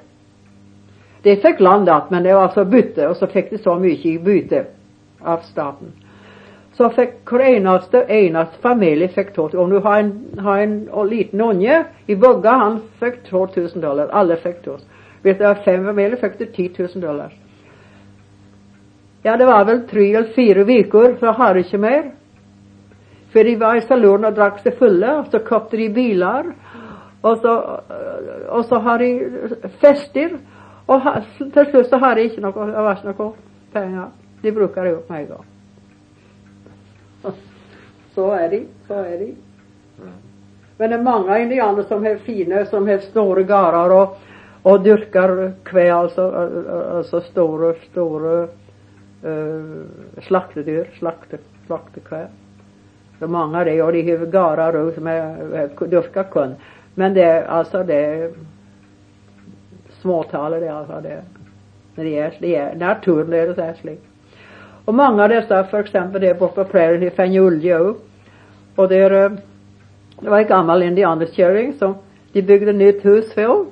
De 1.21 1.35
fick 1.35 1.59
landet, 1.59 2.03
men 2.09 2.23
det 2.23 2.33
var 2.33 2.41
alltså 2.41 2.65
byte, 2.65 3.07
och 3.07 3.17
så 3.17 3.27
fick 3.27 3.49
de 3.49 3.57
så 3.57 3.75
mycket 3.75 4.05
i 4.05 4.19
byte 4.19 4.65
av 5.19 5.37
staten. 5.37 5.91
Så 6.79 6.89
fick 6.89 7.09
hver 7.27 7.41
eneste, 7.43 8.05
eneste 8.07 8.61
familj 8.63 9.07
fick 9.11 9.33
2000, 9.35 9.59
om 9.59 9.69
du 9.69 9.79
har 9.83 9.99
en, 9.99 10.11
har 10.39 10.57
en 10.57 11.09
liten 11.09 11.41
unge 11.41 11.83
i 12.07 12.15
vugga, 12.15 12.51
han 12.51 12.79
fick 12.99 13.23
2000 13.23 13.81
dollar, 13.81 14.07
alla 14.07 14.35
fick 14.35 14.61
2000. 14.63 14.87
Vet 15.21 15.39
du, 15.39 15.45
av 15.45 15.55
fem 15.65 15.85
familjer 15.85 16.15
fick 16.15 16.37
du 16.39 16.45
10 16.45 16.71
000 16.77 17.01
dollar. 17.01 17.33
Ja, 19.23 19.37
det 19.37 19.45
var 19.45 19.65
väl 19.65 19.87
tre 19.87 20.15
eller 20.15 20.33
fyra 20.33 20.63
veckor, 20.63 21.17
så 21.19 21.25
har 21.25 21.53
de 21.53 21.59
inte 21.59 21.77
mer. 21.77 22.11
För 23.33 23.43
de 23.43 23.55
var 23.55 23.75
i 23.75 23.81
salongen 23.81 24.25
och 24.25 24.33
drack 24.33 24.59
sig 24.59 24.71
fulla 24.71 25.19
och 25.19 25.27
så 25.27 25.39
köpte 25.39 25.77
de 25.77 25.89
bilar 25.89 26.45
och 27.21 27.37
så, 27.37 27.57
eh, 27.89 28.49
och 28.49 28.65
så 28.65 28.75
har 28.75 28.99
de 28.99 29.29
fester 29.81 30.37
och 30.85 31.01
ha, 31.01 31.21
till 31.37 31.65
slut 31.65 31.87
så 31.87 31.97
har 31.97 32.15
de 32.15 32.21
inte 32.21 32.41
något, 32.41 32.55
vars 32.55 33.03
något 33.03 33.35
pengar. 33.73 34.07
De 34.41 34.51
brukar 34.51 34.85
upp 34.85 35.09
mig 35.09 35.25
då. 35.29 35.43
Så 38.15 38.31
är 38.31 38.49
det, 38.49 38.63
så 38.87 38.93
är 38.93 39.17
det. 39.17 39.33
Men 40.77 40.89
det 40.89 40.95
är 40.95 41.01
många 41.01 41.39
indianer 41.39 41.83
som 41.83 42.05
är 42.05 42.17
fina, 42.17 42.65
som 42.65 42.87
har 42.87 42.97
stora 42.97 43.41
garar 43.41 44.01
och, 44.01 44.17
och 44.61 44.81
dyrkar 44.81 45.53
kväll, 45.63 45.91
alltså, 45.91 46.51
alltså 46.93 47.21
stora, 47.21 47.73
stora 47.91 48.47
eh, 49.23 49.29
uh, 49.29 49.83
slaktedyr, 50.21 50.89
slakte, 50.99 51.37
slaktekväll. 51.65 52.27
Så 53.19 53.27
många 53.27 53.63
det, 53.63 53.81
och 53.81 53.93
de 53.93 54.17
har 54.17 54.25
garar 54.25 54.75
och 54.75 54.93
som 54.93 55.07
är 55.07 55.87
dyrkar 55.87 56.23
kun. 56.23 56.55
Men 56.95 57.13
det 57.13 57.23
är 57.23 57.45
alltså 57.45 57.83
det 57.83 58.05
är 58.05 58.31
småtalet 60.01 60.61
det 60.61 60.67
alltså 60.67 61.01
det. 61.01 61.23
När 61.95 62.03
det 62.03 62.19
är, 62.19 62.33
det 62.39 62.55
är 62.55 62.75
naturen 62.75 63.29
det 63.29 63.37
är 63.37 63.47
det 63.47 63.55
särskilt. 63.55 64.08
Och 64.89 64.95
många 64.95 65.23
av 65.23 65.29
dessa, 65.29 65.63
för 65.63 65.79
exempel 65.79 66.21
det 66.21 66.39
borta 66.39 66.63
på 66.63 66.69
prärien 66.71 67.03
i 67.03 67.09
Fenjuljo. 67.09 67.95
Och 68.75 68.89
där, 68.89 69.09
det 70.21 70.29
var 70.29 70.39
en 70.39 70.47
gammal 70.47 70.83
indianerkärring 70.83 71.73
som 71.73 71.95
de 72.31 72.41
byggde 72.41 72.73
nytt 72.73 73.05
hus 73.05 73.33
för. 73.33 73.65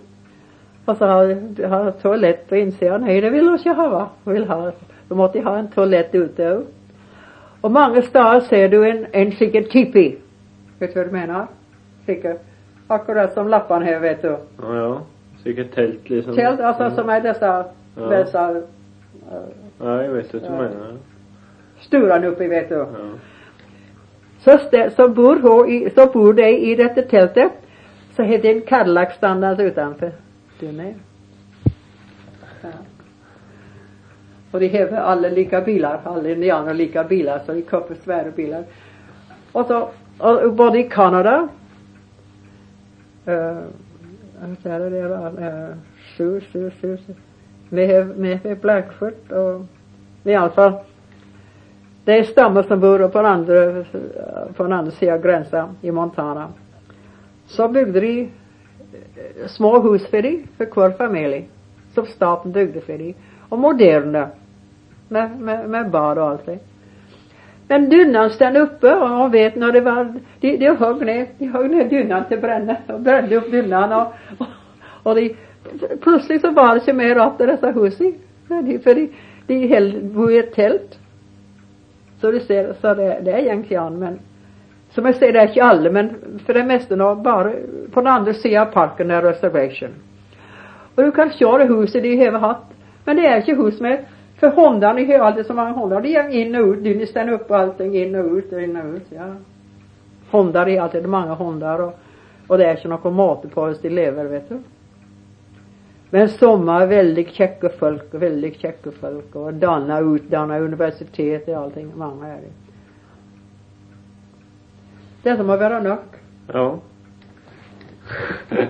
Och 0.86 0.98
så 0.98 1.06
har, 1.06 1.68
har 1.68 1.92
toalett 1.92 2.50
på 2.50 2.56
insidan. 2.56 3.02
Nej, 3.02 3.22
det 3.22 3.30
vill 3.30 3.46
de 3.46 3.54
inte 3.58 3.70
ha. 3.70 4.10
De 4.24 4.34
vill 4.34 4.48
ha, 4.48 4.72
de 5.08 5.18
måste 5.18 5.40
ha 5.40 5.58
en 5.58 5.68
toalett 5.68 6.16
ute. 6.16 6.62
Och 7.62 7.72
många 7.72 8.02
ställen 8.02 8.42
ser 8.42 8.70
du 8.70 8.90
en, 8.90 9.06
en 9.12 9.32
sikker 9.32 9.62
tipi. 9.62 10.16
Vet 10.80 10.94
du 10.94 11.00
vad 11.00 11.08
du 11.08 11.12
menar? 11.12 11.48
Sikker. 12.06 12.38
Akkurat 12.88 13.34
som 13.34 13.48
lappan 13.48 13.84
här 13.84 14.00
vet 14.00 14.22
du. 14.22 14.38
Ja, 14.62 14.76
ja. 14.76 15.02
Säkert 15.44 15.76
tält 15.76 16.10
liksom. 16.10 16.36
Tält, 16.36 16.60
alltså 16.60 16.84
Mm. 16.84 16.96
som 16.96 17.10
är 17.10 17.22
dessa, 17.22 17.66
Ja. 17.96 18.04
dessa 18.04 18.52
uh, 18.52 18.58
Ja, 19.82 20.04
jag 20.04 20.12
vet 20.14 20.34
vad 20.34 20.44
du 20.44 20.50
menar. 20.50 20.94
Sturan 21.88 22.24
uppe 22.24 22.48
vet 22.48 22.70
du. 22.70 22.76
Ja. 22.76 22.86
Så, 24.40 24.58
stä- 24.58 24.90
så 24.90 25.10
bor 25.10 25.40
hon 25.40 25.70
i, 25.70 25.90
så 25.90 26.06
bor 26.06 26.34
de 26.34 26.48
i 26.48 26.76
detta 26.76 27.02
tältet. 27.02 27.52
Så 28.16 28.24
har 28.24 28.38
det 28.38 28.52
en 28.52 28.62
Cadillac 28.62 29.14
stannande 29.14 29.64
utanför. 29.64 30.12
Du 30.60 30.72
med? 30.72 30.94
Ja. 32.62 32.70
Och 34.52 34.60
de 34.60 34.68
har 34.68 34.98
alla 34.98 35.30
lika 35.30 35.62
bilar, 35.62 36.02
alla 36.04 36.30
indianer 36.30 36.68
har 36.68 36.74
lika 36.74 37.04
bilar, 37.04 37.40
så 37.46 37.54
de 37.54 37.62
köper 37.62 37.96
svära 37.96 38.32
bilar. 38.32 38.64
Och 39.52 39.66
så 39.66 39.90
och 40.18 40.54
både 40.54 40.80
i 40.80 40.84
Kanada 40.84 41.48
uh, 43.28 43.58
vad 44.64 44.74
är 44.74 44.90
det 44.90 45.02
uh, 45.02 45.76
sju, 46.18 46.42
sju, 46.42 46.72
sju, 46.82 46.98
sju. 46.98 47.14
Med, 47.70 48.18
med 48.18 48.58
Blackfoot 48.62 49.32
och 49.32 49.66
i 50.24 50.36
alla 50.36 50.50
fall 50.50 50.74
det 52.08 52.20
är 52.20 52.24
stammar 52.24 52.64
som 52.64 52.80
bor 52.80 53.08
på 53.08 53.22
den 53.22 53.32
andra, 53.32 53.84
på 54.56 54.64
den 54.64 54.74
andra 54.74 54.92
sidan 54.92 55.22
gränsen 55.22 55.70
i 55.82 55.92
Montana. 55.92 56.48
Så 57.48 57.68
byggde 57.68 58.00
de 58.00 58.22
eh, 58.22 59.48
små 59.48 59.80
hus 59.80 60.08
för 60.08 60.22
de 60.22 60.48
för 60.58 60.66
kvar 60.66 60.90
familj. 60.90 61.48
Som 61.94 62.06
staten 62.06 62.52
byggde 62.52 62.82
för 62.82 62.98
de. 62.98 63.16
Och 63.50 63.60
moderna. 63.60 64.30
Med, 65.08 65.40
med, 65.40 65.70
med 65.70 65.90
bad 65.90 66.18
och 66.18 66.28
allt 66.28 66.46
det. 66.46 66.60
Men 67.68 67.90
dynnan 67.90 68.30
stannade 68.30 68.60
uppe 68.60 68.96
och 68.96 69.10
man 69.10 69.32
vet 69.32 69.56
när 69.56 69.72
det 69.72 69.82
var, 69.82 70.14
de, 70.40 70.58
de 70.58 70.76
högg 70.76 71.06
ner, 71.06 71.28
de 71.38 71.48
högg 71.48 71.72
ner 71.72 71.90
dynnan 71.90 72.24
till 72.28 72.40
bränna 72.40 72.78
och 72.88 73.00
brände 73.02 73.36
upp 73.36 73.52
dynnan 73.52 73.92
och, 73.94 74.14
och, 74.38 74.48
och 75.04 75.16
de, 75.16 75.36
plötsligt 76.02 76.42
så 76.42 76.52
var 76.52 76.74
det 76.74 76.80
inte 76.80 76.94
mer 76.94 77.16
att 77.16 77.38
dessa 77.38 77.72
hus 77.72 78.02
i. 78.02 78.16
För 78.48 78.62
de, 78.62 78.80
för 78.80 78.96
de, 78.96 79.10
de 79.48 79.68
höll, 79.68 80.02
bo 80.04 80.32
i 80.32 80.38
ett 80.38 80.54
tält. 80.54 81.00
Så 82.22 82.32
du 82.32 82.40
ser, 82.40 82.74
så 82.82 82.94
det, 82.94 83.20
det 83.24 83.32
är 83.32 83.38
egentligen 83.38 84.00
men 84.00 84.20
som 84.90 85.06
jag 85.06 85.16
säger, 85.16 85.34
det 85.34 85.40
är 85.40 85.48
inte 85.48 85.64
alla 85.64 85.92
men 85.92 86.16
för 86.46 86.54
det 86.54 86.64
mesta 86.64 86.96
nå 86.96 87.16
bara 87.16 87.52
på 87.92 88.02
den 88.02 88.08
andra 88.08 88.34
sidan 88.34 88.68
av 88.68 88.72
parken 88.72 89.12
är 89.12 89.22
reservation. 89.22 89.90
Och 90.96 91.04
du 91.04 91.12
kan 91.12 91.32
köra 91.32 91.64
huset 91.64 92.04
de 92.04 92.26
har 92.26 92.40
haft. 92.40 92.64
Men 93.06 93.16
det 93.16 93.26
är 93.26 93.38
inte 93.38 93.54
hus 93.54 93.80
med 93.80 94.06
för 94.40 94.50
hundarna, 94.50 95.00
har 95.00 95.20
alltid 95.20 95.46
så 95.46 95.54
många 95.54 95.72
hundar. 95.72 96.02
De 96.02 96.16
är 96.16 96.30
in 96.30 96.56
och 96.56 96.68
ut, 96.68 96.84
de 96.84 97.06
stannar 97.06 97.34
upp 97.34 97.52
och 97.52 97.58
allting 97.58 97.96
in 97.96 98.16
och 98.16 98.38
ut, 98.38 98.52
in 98.52 98.78
och 98.78 98.96
ut, 98.96 99.06
ja. 99.10 99.36
Hundar 100.32 100.70
är 100.70 100.82
alltid 100.82 101.10
många 101.10 101.36
hundar 101.36 101.80
och, 101.80 102.00
och 102.48 102.58
det 102.58 102.66
är 102.66 102.72
inte 102.76 102.88
något 102.88 103.14
mat 103.14 103.52
på 103.54 103.62
oss 103.62 103.82
de 103.82 103.90
lever, 103.90 104.26
vet 104.26 104.50
du. 104.50 104.60
Men 106.10 106.30
sommar 106.30 106.88
väldigt 106.88 107.34
käcka 107.34 107.70
folk, 107.70 108.04
väldigt 108.12 108.60
käcka 108.60 108.92
folk 108.92 109.36
och 109.36 109.54
danna 109.54 110.00
ut, 110.00 110.30
danna 110.30 110.60
universitet 110.60 111.48
och 111.48 111.56
allting, 111.56 111.92
många 111.96 112.28
är 112.28 112.42
det. 112.42 112.52
Detta 115.24 115.44
må 115.44 115.58
vara 115.58 115.82
nog. 115.82 115.98
Ja. 116.48 116.80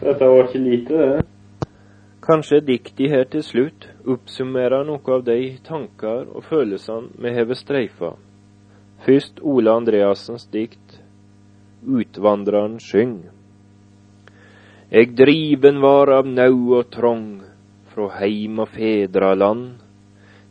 Detta 0.00 0.28
var 0.28 0.46
inte 0.46 0.58
lite 0.58 0.96
det. 0.96 1.22
Kanskje 2.20 2.60
dikti 2.60 3.08
her 3.08 3.24
til 3.24 3.42
slutt 3.42 3.86
oppsummerer 4.04 4.84
noe 4.84 5.00
av 5.14 5.22
de 5.24 5.56
tanker 5.64 6.28
og 6.28 6.44
følelsene 6.44 7.08
vi 7.18 7.32
har 7.34 7.54
streifa. 7.56 8.12
Først 9.06 9.40
Ole 9.40 9.72
Andreassens 9.72 10.44
dikt 10.52 11.00
Utvandreren 11.80 12.76
syng. 12.80 13.30
Eg 14.90 15.12
driven 15.14 15.76
var 15.78 16.10
av 16.10 16.26
nau 16.26 16.72
og 16.74 16.88
trong, 16.90 17.44
frå 17.92 18.08
heim 18.16 18.56
og 18.58 18.72
fedraland. 18.74 19.76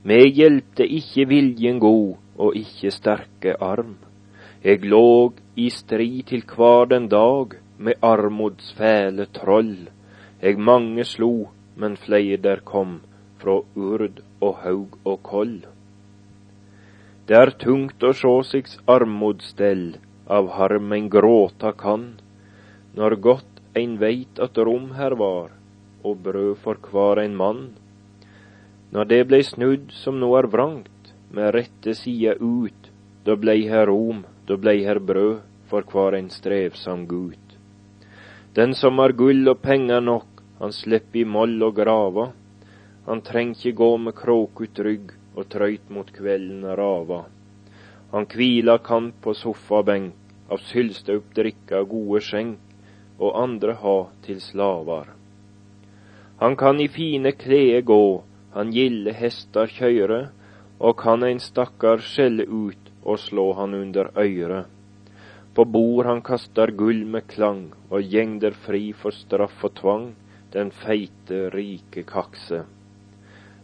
Meg 0.08 0.38
hjelpte 0.39 0.88
icke 0.88 1.25
viljen 1.28 1.82
god 1.84 2.13
og 2.39 2.56
icke 2.56 2.93
starke 2.95 3.58
arm. 3.60 3.97
Eg 4.63 4.88
låg 4.88 5.41
i 5.60 5.67
strid 5.69 6.30
till 6.32 6.45
kvar 6.47 6.88
den 6.88 7.10
dag 7.12 7.58
med 7.78 7.99
armods 7.99 8.71
fäle 8.80 9.25
troll. 9.25 9.89
Eg 10.39 10.56
mange 10.56 11.04
slo, 11.04 11.49
men 11.75 11.99
fleider 11.99 12.63
kom 12.63 13.02
frå 13.43 13.65
urd 13.75 14.23
och 14.39 14.56
haug 14.63 14.95
och 15.04 15.23
koll. 15.23 15.65
Det 17.28 17.36
er 17.36 17.52
tungt 17.60 18.04
å 18.04 18.15
sjå 18.15 18.38
sigs 18.47 18.80
armodställ 18.88 19.97
av 20.28 20.47
harmen 20.56 21.10
gråta 21.12 21.75
kan, 21.75 22.13
når 22.95 23.15
gott 23.15 23.59
ein 23.74 23.98
veit 23.98 24.40
att 24.40 24.58
rom 24.58 24.92
här 24.92 25.12
var, 25.12 25.50
och 26.02 26.18
bröd 26.18 26.58
får 26.58 26.76
kvar 26.76 27.18
en 27.18 27.36
man. 27.36 27.70
När 28.90 29.06
det 29.06 29.26
blev 29.26 29.44
snudd 29.44 29.92
som 29.92 30.20
nå 30.20 30.38
är 30.38 30.44
vrangt, 30.44 31.14
med 31.32 31.54
rätte 31.54 31.96
sia 31.96 32.34
ut, 32.34 32.92
då 33.24 33.36
blei 33.36 33.68
här 33.68 33.86
rom, 33.86 34.26
då 34.46 34.58
blei 34.58 34.84
här 34.84 35.00
bröd 35.00 35.38
för 35.68 35.82
kvar 35.82 36.14
en 36.14 36.30
strävsam 36.30 37.08
gut. 37.08 37.58
Den 38.54 38.76
som 38.76 38.98
har 38.98 39.12
guld 39.12 39.50
och 39.50 39.62
pengar 39.62 40.02
nog, 40.02 40.24
han 40.60 40.74
slipper 40.74 41.20
i 41.20 41.26
moll 41.26 41.64
och 41.64 41.76
grava. 41.76 42.30
Han 43.06 43.22
treng 43.22 43.56
gå 43.74 43.98
med 43.98 44.16
kråkut 44.16 44.80
rygg 44.80 45.10
och 45.36 45.50
tröjt 45.50 45.90
mot 45.90 46.12
kvällen 46.12 46.76
rava. 46.76 47.26
Han 48.12 48.26
kvila 48.26 48.78
kan 48.78 49.12
på 49.22 49.34
soffabänk, 49.34 50.14
av 50.48 50.58
sylsta 50.58 51.14
upp 51.14 51.36
dricka 51.36 51.82
och 51.82 51.90
goe 51.90 52.20
skänk 52.20 52.60
och 53.20 53.42
andra 53.42 53.74
ha 53.74 54.10
till 54.26 54.42
slavar. 54.42 55.08
Han 56.38 56.56
kan 56.56 56.80
i 56.80 56.88
fine 56.88 57.32
klede 57.32 57.82
gå, 57.82 58.24
han 58.52 58.72
gille 58.72 59.12
hästar 59.12 59.68
köre, 59.68 60.28
och 60.78 61.02
han 61.02 61.24
en 61.24 61.40
stackar 61.40 61.98
skäll 61.98 62.42
ut 62.42 62.78
och 63.04 63.20
slå 63.20 63.54
han 63.54 63.74
under 63.74 64.12
öre. 64.16 64.66
På 65.54 65.66
bord 65.66 66.06
han 66.06 66.22
kastar 66.22 66.68
guld 66.68 67.08
med 67.08 67.28
klang, 67.28 67.72
och 67.90 68.02
gängder 68.02 68.52
fri 68.52 68.94
för 68.94 69.12
straff 69.12 69.64
och 69.64 69.74
tvang, 69.74 70.16
den 70.52 70.72
feite, 70.72 71.50
rike 71.50 72.04
kaxe. 72.04 72.64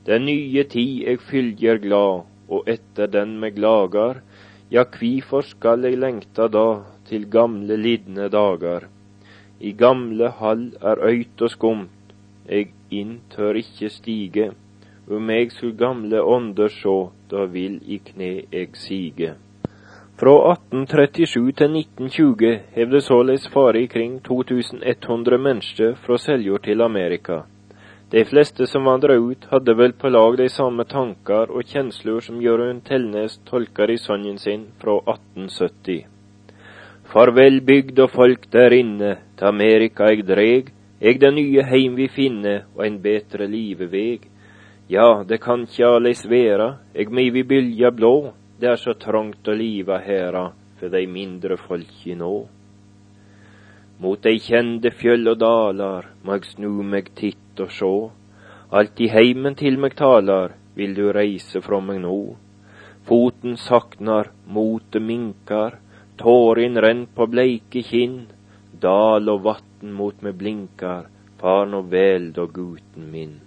Den 0.06 0.26
nye 0.26 0.63
tid 0.63 1.08
jag 1.08 1.22
fyljer 1.22 1.78
glad, 1.78 2.22
och 2.48 2.70
efter 2.70 3.08
den 3.08 3.39
med 3.39 3.56
glagar, 3.56 4.22
ja, 4.70 4.84
kvifor 4.84 5.41
skall 5.41 5.84
jag 5.84 6.00
längta 6.00 6.48
då 6.48 6.84
till 7.08 7.26
gamle 7.26 7.78
lidne 7.78 8.28
dagar. 8.28 8.88
I 9.60 9.72
gamle 9.72 10.30
hall 10.39 10.74
er 10.82 11.00
øyt 11.00 11.41
og 11.41 11.50
skumt, 11.50 12.13
eg 12.50 12.74
inn 12.91 13.20
tør 13.32 13.56
ikkje 13.62 13.89
stige. 13.89 14.52
Om 15.10 15.30
eg 15.30 15.52
skulle 15.54 15.78
gamle 15.80 16.22
ånder 16.22 16.70
sjå, 16.70 17.12
da 17.32 17.46
vil 17.46 17.80
i 17.88 18.02
kne 18.04 18.32
eg 18.52 18.76
sige. 18.76 19.36
Fra 20.20 20.34
1837 20.52 21.52
til 21.60 21.76
1920 21.78 22.60
hev 22.76 22.91
det 22.91 23.04
såleis 23.04 23.48
fare 23.52 23.88
kring 23.88 24.22
2100 24.24 25.38
mennesker 25.38 25.96
fra 26.06 26.18
Seljord 26.18 26.63
til 26.63 26.82
Amerika. 26.82 27.41
De 28.12 28.24
fleste 28.26 28.68
som 28.68 28.86
vandra 28.86 29.18
ut, 29.20 29.48
hadde 29.52 29.74
vel 29.76 29.94
på 29.94 30.10
lag 30.10 30.38
de 30.38 30.50
samme 30.50 30.86
tanker 30.88 31.52
og 31.52 31.68
kjensler 31.68 32.22
som 32.24 32.39
Jørund 32.39 32.84
Telnes 32.88 33.39
tolker 33.50 33.91
i 33.91 33.98
sangen 33.98 34.38
sin 34.39 34.68
fra 34.80 35.00
1870. 35.04 36.06
Farvel 37.12 37.60
bygd 37.65 38.00
og 38.00 38.12
folk 38.13 38.46
der 38.54 38.72
inne, 38.78 39.18
til 39.38 39.48
Amerika 39.50 40.10
eg 40.12 40.24
dreg, 40.28 40.71
eg 41.00 41.19
den 41.19 41.36
nye 41.39 41.65
heim 41.67 41.95
vi 42.00 42.08
finne 42.08 42.56
og 42.76 42.86
en 42.86 43.00
bättre 43.04 43.48
liveveg. 43.52 44.30
Ja, 44.88 45.24
det 45.28 45.41
kan 45.43 45.65
ikkje 45.65 45.91
leis 46.00 46.26
vera, 46.30 46.76
eg 46.93 47.12
mi 47.12 47.30
vi 47.34 47.43
bylja 47.43 47.91
blå, 47.91 48.34
det 48.60 48.69
er 48.71 48.80
så 48.80 48.93
trångt 48.93 49.48
å 49.48 49.56
liva 49.58 50.00
hera 50.00 50.52
for 50.80 50.93
dei 50.93 51.06
mindre 51.10 51.58
folki 51.58 52.15
nå. 52.15 52.36
Mot 54.00 54.21
dei 54.21 54.38
kjende 54.43 54.91
fjøll 54.91 55.28
og 55.32 55.39
dalar 55.39 56.12
må 56.24 56.36
eg 56.36 56.48
snu 56.48 56.84
meg 56.84 57.13
titt 57.15 57.63
og 57.63 57.71
sjå, 57.71 57.95
alt 58.76 59.00
i 59.00 59.10
heimen 59.12 59.56
til 59.56 59.80
meg 59.80 59.95
talar, 60.00 60.56
vil 60.76 60.95
du 60.95 61.08
reise 61.15 61.62
fra 61.63 61.80
meg 61.80 62.02
nå. 62.04 62.36
Foten 63.08 63.56
saknar, 63.58 64.32
motet 64.48 65.02
minkar, 65.02 65.80
Tårin 66.15 66.80
renn 66.80 67.06
på 67.12 67.28
bleike 67.28 67.82
kinn, 67.84 68.28
dal 68.81 69.29
og 69.29 69.43
vatn 69.45 69.91
mot 69.93 70.21
meg 70.25 70.38
blinkar, 70.39 71.07
far 71.39 71.65
nå 71.69 71.81
vel 71.91 72.31
då 72.33 72.45
guten 72.47 73.11
min. 73.11 73.39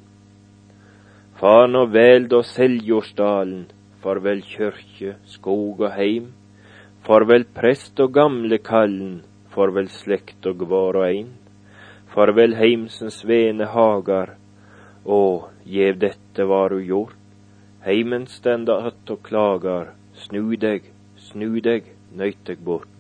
Far 1.41 1.69
nå 1.69 1.85
vel 1.87 2.29
då 2.29 2.43
Seljordsdalen, 2.43 3.67
farväl 4.03 4.43
kyrkje, 4.43 5.15
skog 5.27 5.81
og 5.81 5.93
heim, 5.97 6.33
farväl 7.03 7.45
präst 7.55 8.01
och 8.01 8.15
gamle 8.15 8.59
kallen, 8.59 9.23
farväl 9.49 9.89
släkt 9.89 10.47
och 10.47 10.57
var 10.57 10.97
och 10.97 11.09
en. 11.09 11.35
Farväl 12.15 12.55
heimsens 12.55 13.25
vene 13.25 13.65
hagar, 13.65 14.37
å, 15.05 15.49
gev 15.65 15.99
dette 15.99 16.45
var 16.45 16.71
du 16.71 16.85
gjort, 16.85 17.17
heimen 17.81 18.27
stända 18.27 18.77
att 18.87 19.11
och 19.11 19.23
klagar, 19.23 19.91
snu 20.15 20.57
dig, 20.57 20.83
snu 21.17 21.61
dig, 21.61 21.83
nöjt 22.15 22.47
dig 22.47 22.57
bort. 22.57 22.98